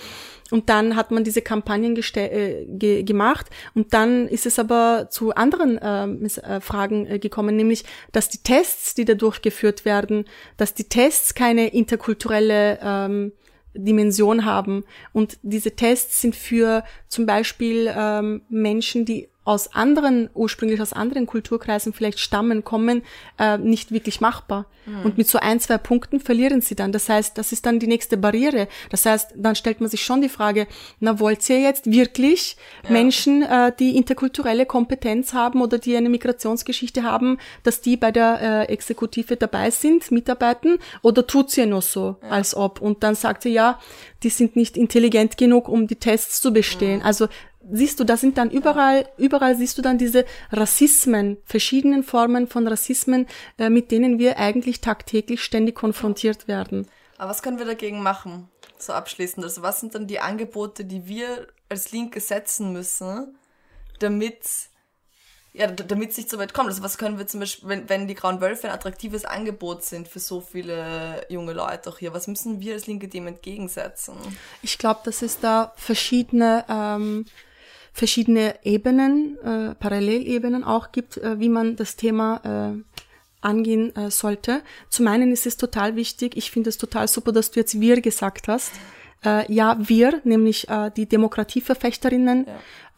[0.51, 5.35] Und dann hat man diese Kampagnen äh, ge gemacht und dann ist es aber zu
[5.35, 10.25] anderen ähm, äh, Fragen äh, gekommen, nämlich, dass die Tests, die da durchgeführt werden,
[10.57, 13.33] dass die Tests keine interkulturelle ähm,
[13.75, 14.85] Dimension haben.
[15.13, 21.25] Und diese Tests sind für zum Beispiel ähm, Menschen, die aus anderen, ursprünglich aus anderen
[21.27, 23.03] Kulturkreisen vielleicht stammen, kommen,
[23.39, 24.67] äh, nicht wirklich machbar.
[24.85, 25.05] Mhm.
[25.05, 26.93] Und mit so ein, zwei Punkten verlieren sie dann.
[26.93, 28.69] Das heißt, das ist dann die nächste Barriere.
[28.91, 30.67] Das heißt, dann stellt man sich schon die Frage,
[31.01, 32.91] na, wollt ihr jetzt wirklich ja.
[32.91, 38.41] Menschen, äh, die interkulturelle Kompetenz haben oder die eine Migrationsgeschichte haben, dass die bei der
[38.43, 40.79] äh, Exekutive dabei sind, mitarbeiten?
[41.01, 42.29] Oder tut sie nur so, ja.
[42.29, 42.83] als ob?
[42.83, 43.81] Und dann sagt sie, ja,
[44.23, 46.99] die sind nicht intelligent genug, um die Tests zu bestehen.
[46.99, 47.07] Mhm.
[47.07, 47.29] Also
[47.71, 52.67] siehst du, da sind dann überall, überall siehst du dann diese Rassismen, verschiedenen Formen von
[52.67, 53.27] Rassismen,
[53.59, 56.89] äh, mit denen wir eigentlich tagtäglich ständig konfrontiert werden.
[57.19, 58.49] Aber was können wir dagegen machen?
[58.79, 59.45] So abschließend.
[59.45, 63.37] Also was sind dann die Angebote, die wir als Linke setzen müssen,
[63.99, 64.41] damit
[65.55, 66.69] ja, damit es nicht so weit kommt.
[66.69, 70.07] Also was können wir zum Beispiel, wenn, wenn die Grauen Wölfe ein attraktives Angebot sind
[70.07, 74.15] für so viele junge Leute auch hier, was müssen wir als Linke dem entgegensetzen?
[74.63, 77.25] Ich glaube, dass es da verschiedene ähm,
[77.93, 82.83] verschiedene Ebenen, äh, Parallelebenen auch gibt, äh, wie man das Thema äh,
[83.41, 84.63] angehen äh, sollte.
[84.89, 88.01] Zum einen ist es total wichtig, ich finde es total super, dass du jetzt wir
[88.01, 88.73] gesagt hast.
[89.25, 92.47] Äh, ja, wir, nämlich äh, die Demokratieverfechterinnen,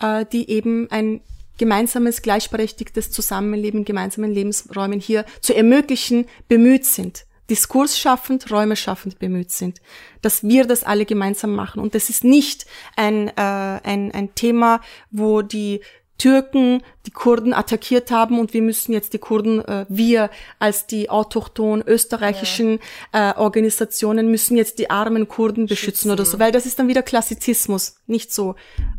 [0.01, 0.21] ja.
[0.21, 1.21] äh, die eben ein
[1.59, 9.81] gemeinsames, gleichberechtigtes Zusammenleben, gemeinsamen Lebensräumen hier zu ermöglichen, bemüht sind diskursschaffend, räumeschaffend bemüht sind,
[10.23, 11.83] dass wir das alle gemeinsam machen.
[11.83, 14.81] Und das ist nicht ein, äh, ein, ein Thema,
[15.11, 15.81] wo die
[16.21, 20.29] Türken die Kurden attackiert haben und wir müssen jetzt die Kurden, äh, wir
[20.59, 22.79] als die autochton österreichischen
[23.15, 23.31] ja.
[23.31, 26.11] äh, Organisationen müssen jetzt die armen Kurden beschützen Schützen.
[26.11, 28.55] oder so, weil das ist dann wieder Klassizismus, nicht so.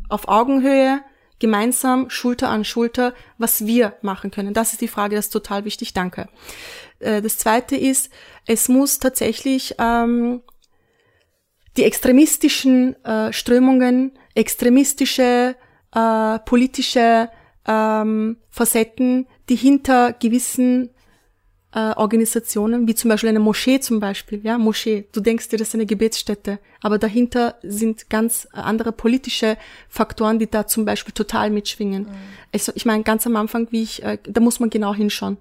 [0.10, 1.02] Auf Augenhöhe,
[1.42, 4.54] gemeinsam, Schulter an Schulter, was wir machen können.
[4.54, 5.94] Das ist die Frage, das ist total wichtig.
[5.94, 6.30] Danke.
[7.00, 8.10] Äh, das zweite ist,
[8.46, 10.42] es muss tatsächlich ähm,
[11.76, 15.56] die extremistischen äh, Strömungen, extremistische
[15.94, 17.30] äh, politische
[17.68, 20.92] ähm, Facetten, die hinter gewissen
[21.74, 25.70] äh, Organisationen, wie zum Beispiel eine Moschee zum Beispiel, ja, Moschee, du denkst dir, das
[25.70, 29.58] ist eine Gebetsstätte, aber dahinter sind ganz andere politische
[29.88, 32.04] Faktoren, die da zum Beispiel total mitschwingen.
[32.04, 32.16] Mhm.
[32.54, 35.38] Also, ich meine, ganz am Anfang, wie ich, äh, da muss man genau hinschauen.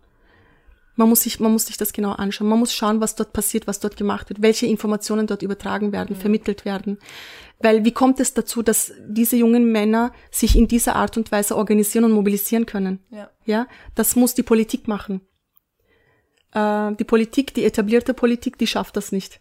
[0.97, 2.49] Man muss sich, man muss sich das genau anschauen.
[2.49, 6.15] Man muss schauen, was dort passiert, was dort gemacht wird, welche Informationen dort übertragen werden,
[6.15, 6.21] mhm.
[6.21, 6.99] vermittelt werden.
[7.59, 11.57] Weil wie kommt es dazu, dass diese jungen Männer sich in dieser Art und Weise
[11.57, 13.01] organisieren und mobilisieren können?
[13.11, 13.31] Ja.
[13.47, 13.67] ja?
[13.95, 15.23] Das muss die Politik machen.
[16.53, 19.41] Äh, die Politik, die etablierte Politik, die schafft das nicht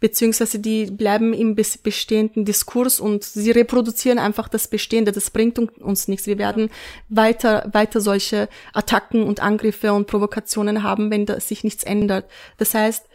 [0.00, 5.12] beziehungsweise die bleiben im bestehenden Diskurs und sie reproduzieren einfach das Bestehende.
[5.12, 6.26] Das bringt uns nichts.
[6.26, 6.70] Wir werden
[7.10, 12.28] weiter, weiter solche Attacken und Angriffe und Provokationen haben, wenn da sich nichts ändert.
[12.56, 13.06] Das heißt,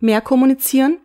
[0.00, 0.98] mehr kommunizieren,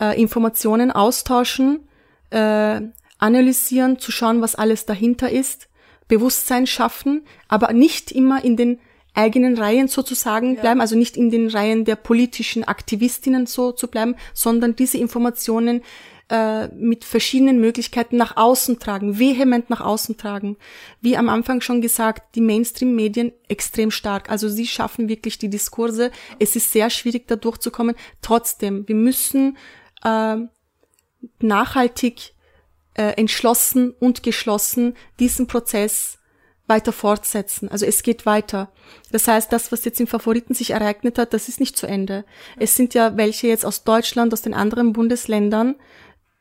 [0.00, 1.86] äh, Informationen austauschen,
[2.30, 2.80] äh,
[3.18, 5.68] analysieren, zu schauen, was alles dahinter ist,
[6.08, 8.80] Bewusstsein schaffen, aber nicht immer in den
[9.14, 10.60] eigenen Reihen sozusagen ja.
[10.60, 15.82] bleiben, also nicht in den Reihen der politischen Aktivistinnen so zu bleiben, sondern diese Informationen
[16.30, 20.56] äh, mit verschiedenen Möglichkeiten nach außen tragen, vehement nach außen tragen.
[21.00, 24.30] Wie am Anfang schon gesagt, die Mainstream-Medien extrem stark.
[24.30, 26.12] Also sie schaffen wirklich die Diskurse.
[26.38, 27.96] Es ist sehr schwierig, da durchzukommen.
[28.22, 29.58] Trotzdem, wir müssen
[30.04, 30.36] äh,
[31.40, 32.34] nachhaltig,
[32.94, 36.19] äh, entschlossen und geschlossen diesen Prozess
[36.70, 37.68] weiter fortsetzen.
[37.68, 38.72] Also es geht weiter.
[39.12, 42.24] Das heißt, das, was jetzt im Favoriten sich ereignet hat, das ist nicht zu Ende.
[42.58, 45.74] Es sind ja welche jetzt aus Deutschland, aus den anderen Bundesländern,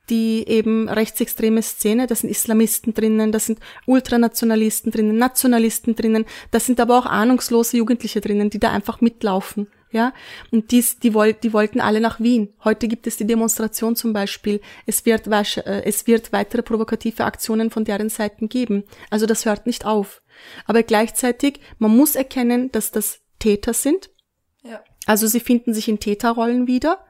[0.10, 6.60] die eben rechtsextreme Szene, da sind Islamisten drinnen, da sind Ultranationalisten drinnen, Nationalisten drinnen, da
[6.60, 9.68] sind aber auch ahnungslose Jugendliche drinnen, die da einfach mitlaufen.
[9.92, 10.14] Ja,
[10.52, 12.54] und dies, die, woll, die wollten alle nach Wien.
[12.64, 14.62] Heute gibt es die Demonstration zum Beispiel.
[14.86, 18.84] Es wird, äh, es wird weitere provokative Aktionen von deren Seiten geben.
[19.10, 20.22] Also das hört nicht auf.
[20.66, 24.12] Aber gleichzeitig, man muss erkennen, dass das Täter sind.
[24.62, 24.84] Ja.
[25.08, 27.04] Also sie finden sich in Täterrollen wieder.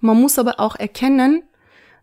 [0.00, 1.42] Man muss aber auch erkennen,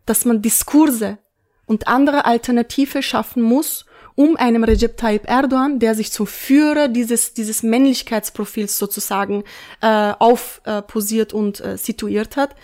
[0.07, 1.19] dass man Diskurse
[1.67, 7.33] und andere Alternative schaffen muss, um einem Recep Tayyip Erdogan, der sich zum Führer dieses,
[7.33, 9.43] dieses Männlichkeitsprofils sozusagen
[9.81, 12.55] äh, aufposiert äh, und äh, situiert hat,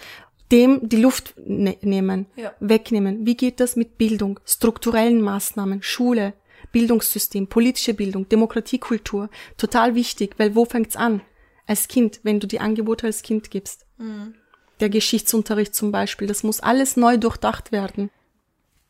[0.52, 2.54] dem die Luft ne nehmen, ja.
[2.60, 3.26] wegnehmen.
[3.26, 6.34] Wie geht das mit Bildung, strukturellen Maßnahmen, Schule,
[6.72, 9.30] Bildungssystem, politische Bildung, Demokratiekultur?
[9.58, 11.22] Total wichtig, weil wo fängt's an?
[11.66, 13.86] Als Kind, wenn du die Angebote als Kind gibst.
[13.98, 14.34] Mhm.
[14.80, 18.10] Der Geschichtsunterricht zum Beispiel, das muss alles neu durchdacht werden.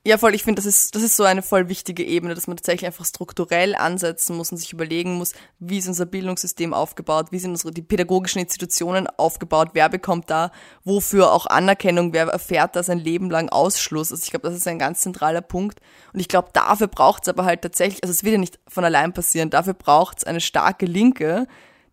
[0.06, 0.34] Ja, voll.
[0.34, 3.04] Ich finde, das ist, das ist so eine voll wichtige Ebene, dass man tatsächlich einfach
[3.04, 7.72] strukturell ansetzen muss und sich überlegen muss, wie ist unser Bildungssystem aufgebaut, wie sind unsere,
[7.72, 10.52] die pädagogischen Institutionen aufgebaut, wer bekommt da
[10.86, 14.14] wofür auch Anerkennung, wer erfährt da sein Leben lang Ausschluss.
[14.14, 15.82] Also ich glaube, das ist ein ganz zentraler Punkt.
[16.14, 18.86] Und ich glaube, dafür braucht es aber halt tatsächlich, also es wird ja nicht von
[18.86, 21.45] allein passieren, dafür braucht es eine starke Linke,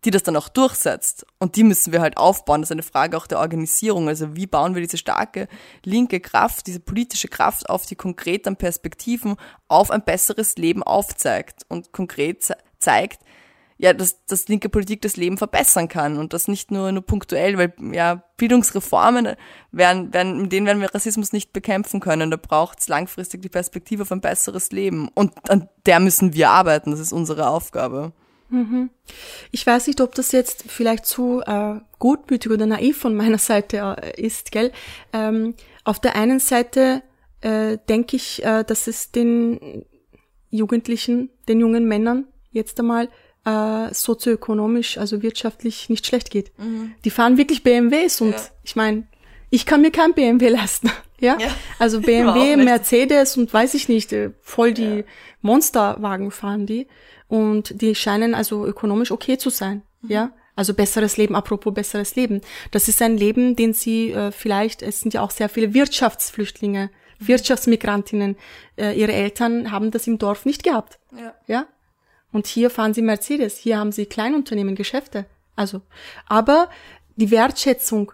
[0.07, 1.25] die das dann auch durchsetzt.
[1.37, 2.61] Und die müssen wir halt aufbauen.
[2.61, 4.07] Das ist eine Frage auch der Organisierung.
[4.07, 5.49] Also wie bauen wir diese starke
[5.83, 9.35] linke Kraft, diese politische Kraft auf, die konkret dann Perspektiven
[9.67, 13.19] auf ein besseres Leben aufzeigt und konkret ze zeigt,
[13.79, 17.57] ja, dass, dass linke Politik das Leben verbessern kann und das nicht nur, nur punktuell,
[17.57, 19.35] weil ja, Bildungsreformen
[19.73, 22.31] werden, werden, mit denen werden wir Rassismus nicht bekämpfen können.
[22.31, 25.09] Da braucht es langfristig die Perspektive auf ein besseres Leben.
[25.13, 26.91] Und an der müssen wir arbeiten.
[26.91, 28.13] Das ist unsere Aufgabe.
[28.49, 28.89] Mhm.
[29.51, 33.97] Ich weiß nicht, ob das jetzt vielleicht zu äh, gutmütig oder naiv von meiner Seite
[34.01, 34.71] äh, ist, gell?
[35.13, 37.03] Ähm, auf der einen Seite
[37.41, 39.85] äh, denke ich, äh, dass es den
[40.49, 43.09] Jugendlichen, den jungen Männern jetzt einmal
[43.45, 46.51] äh, sozioökonomisch, also wirtschaftlich nicht schlecht geht.
[46.57, 46.95] Mhm.
[47.05, 48.41] Die fahren wirklich BMWs und ja.
[48.63, 49.07] ich meine,
[49.49, 50.91] ich kann mir kein BMW leisten.
[51.19, 51.37] Ja?
[51.39, 51.49] ja.
[51.79, 55.03] Also BMW, Mercedes und weiß ich nicht, äh, voll die ja.
[55.41, 56.87] Monsterwagen fahren die.
[57.27, 59.83] Und die scheinen also ökonomisch okay zu sein.
[60.01, 60.11] Mhm.
[60.11, 60.31] Ja.
[60.55, 62.41] Also besseres Leben, apropos besseres Leben.
[62.71, 66.89] Das ist ein Leben, den sie äh, vielleicht, es sind ja auch sehr viele Wirtschaftsflüchtlinge,
[67.19, 67.27] mhm.
[67.27, 68.37] Wirtschaftsmigrantinnen.
[68.75, 70.97] Äh, ihre Eltern haben das im Dorf nicht gehabt.
[71.15, 71.33] Ja.
[71.45, 71.67] ja.
[72.31, 75.25] Und hier fahren sie Mercedes, hier haben sie Kleinunternehmen, Geschäfte.
[75.55, 75.81] Also,
[76.27, 76.69] aber
[77.15, 78.11] die Wertschätzung,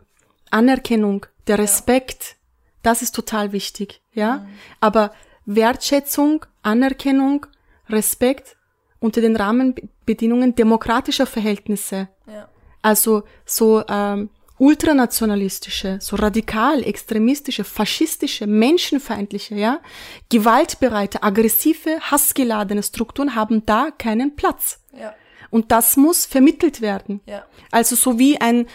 [0.50, 2.38] Anerkennung, der Respekt.
[2.84, 4.38] Das ist total wichtig, ja.
[4.38, 4.48] Mhm.
[4.80, 5.12] Aber
[5.46, 7.46] Wertschätzung, Anerkennung,
[7.90, 8.56] Respekt
[9.00, 12.08] unter den Rahmenbedingungen demokratischer Verhältnisse.
[12.28, 12.48] Ja.
[12.82, 19.80] Also so ähm, ultranationalistische, so radikal, extremistische, faschistische, menschenfeindliche, ja,
[20.30, 24.80] gewaltbereite, aggressive, hassgeladene Strukturen haben da keinen Platz.
[24.98, 25.14] Ja.
[25.50, 27.22] Und das muss vermittelt werden.
[27.26, 27.46] Ja.
[27.72, 28.68] Also so wie ein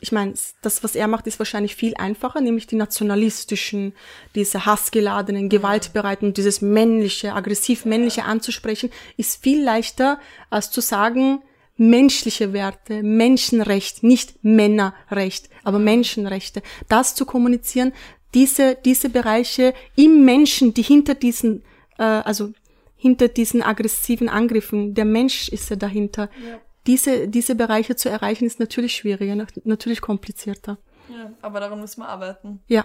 [0.00, 3.94] ich meine, das, was er macht, ist wahrscheinlich viel einfacher, nämlich die nationalistischen,
[4.34, 10.20] diese hassgeladenen, gewaltbereiten, dieses männliche, aggressiv männliche anzusprechen, ist viel leichter,
[10.50, 11.42] als zu sagen,
[11.76, 17.92] menschliche Werte, Menschenrecht, nicht Männerrecht, aber Menschenrechte, das zu kommunizieren,
[18.34, 21.62] diese, diese Bereiche im Menschen, die hinter diesen,
[21.98, 22.52] äh, also
[22.96, 28.46] hinter diesen aggressiven Angriffen, der Mensch ist ja dahinter, ja diese, diese Bereiche zu erreichen,
[28.46, 30.78] ist natürlich schwieriger, natürlich komplizierter.
[31.08, 32.60] Ja, aber daran müssen wir arbeiten.
[32.66, 32.84] Ja.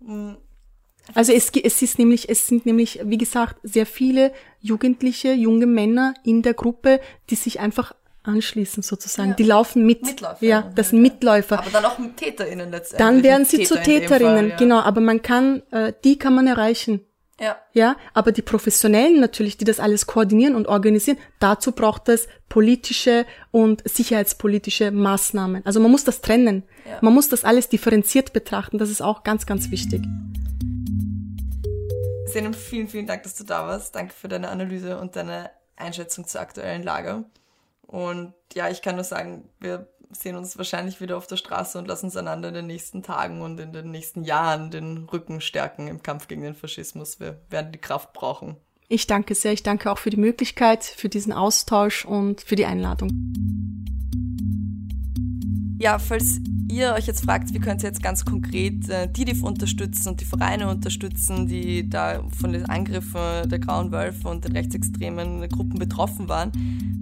[0.00, 0.36] Mhm.
[1.14, 6.14] Also es, es ist nämlich, es sind nämlich, wie gesagt, sehr viele Jugendliche, junge Männer
[6.24, 7.00] in der Gruppe,
[7.30, 7.94] die sich einfach
[8.24, 9.30] anschließen sozusagen.
[9.30, 9.34] Ja.
[9.36, 10.02] Die laufen mit.
[10.02, 10.44] Mitläufer.
[10.44, 11.60] Ja, das sind Mitläufer.
[11.60, 12.98] Aber dann auch TäterInnen letztendlich.
[12.98, 14.56] Dann werden sie Täter zu Täterinnen, Fall, ja.
[14.56, 14.80] genau.
[14.80, 17.06] Aber man kann, äh, die kann man erreichen.
[17.38, 17.58] Ja.
[17.72, 23.26] Ja, aber die Professionellen natürlich, die das alles koordinieren und organisieren, dazu braucht es politische
[23.50, 25.64] und sicherheitspolitische Maßnahmen.
[25.66, 26.62] Also man muss das trennen.
[26.86, 26.98] Ja.
[27.02, 28.78] Man muss das alles differenziert betrachten.
[28.78, 30.02] Das ist auch ganz, ganz wichtig.
[32.26, 33.94] Senem, vielen, vielen Dank, dass du da warst.
[33.94, 37.24] Danke für deine Analyse und deine Einschätzung zur aktuellen Lage.
[37.86, 41.88] Und ja, ich kann nur sagen, wir sehen uns wahrscheinlich wieder auf der Straße und
[41.88, 45.88] lassen uns einander in den nächsten Tagen und in den nächsten Jahren den Rücken stärken
[45.88, 47.20] im Kampf gegen den Faschismus.
[47.20, 48.56] Wir werden die Kraft brauchen.
[48.88, 49.52] Ich danke sehr.
[49.52, 53.10] Ich danke auch für die Möglichkeit, für diesen Austausch und für die Einladung.
[55.78, 60.08] Ja, falls ihr euch jetzt fragt, wie könnt ihr jetzt ganz konkret äh, DIDIF unterstützen
[60.08, 65.46] und die Vereine unterstützen, die da von den Angriffen der Grauen Wölfe und den rechtsextremen
[65.50, 66.50] Gruppen betroffen waren.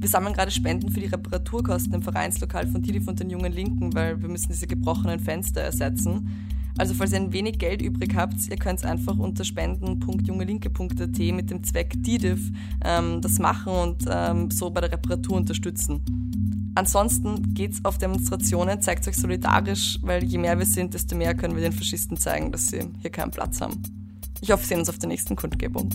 [0.01, 3.95] Wir sammeln gerade Spenden für die Reparaturkosten im Vereinslokal von DIDIF und den Jungen Linken,
[3.95, 6.29] weil wir müssen diese gebrochenen Fenster ersetzen.
[6.77, 11.51] Also falls ihr ein wenig Geld übrig habt, ihr könnt es einfach unter spenden.jungelinke.at mit
[11.51, 12.51] dem Zweck DIDIF
[12.85, 16.01] ähm, das machen und ähm, so bei der Reparatur unterstützen.
[16.75, 21.55] Ansonsten geht's auf Demonstrationen, zeigt euch solidarisch, weil je mehr wir sind, desto mehr können
[21.55, 23.81] wir den Faschisten zeigen, dass sie hier keinen Platz haben.
[24.41, 25.91] Ich hoffe, wir sehen uns auf der nächsten Kundgebung.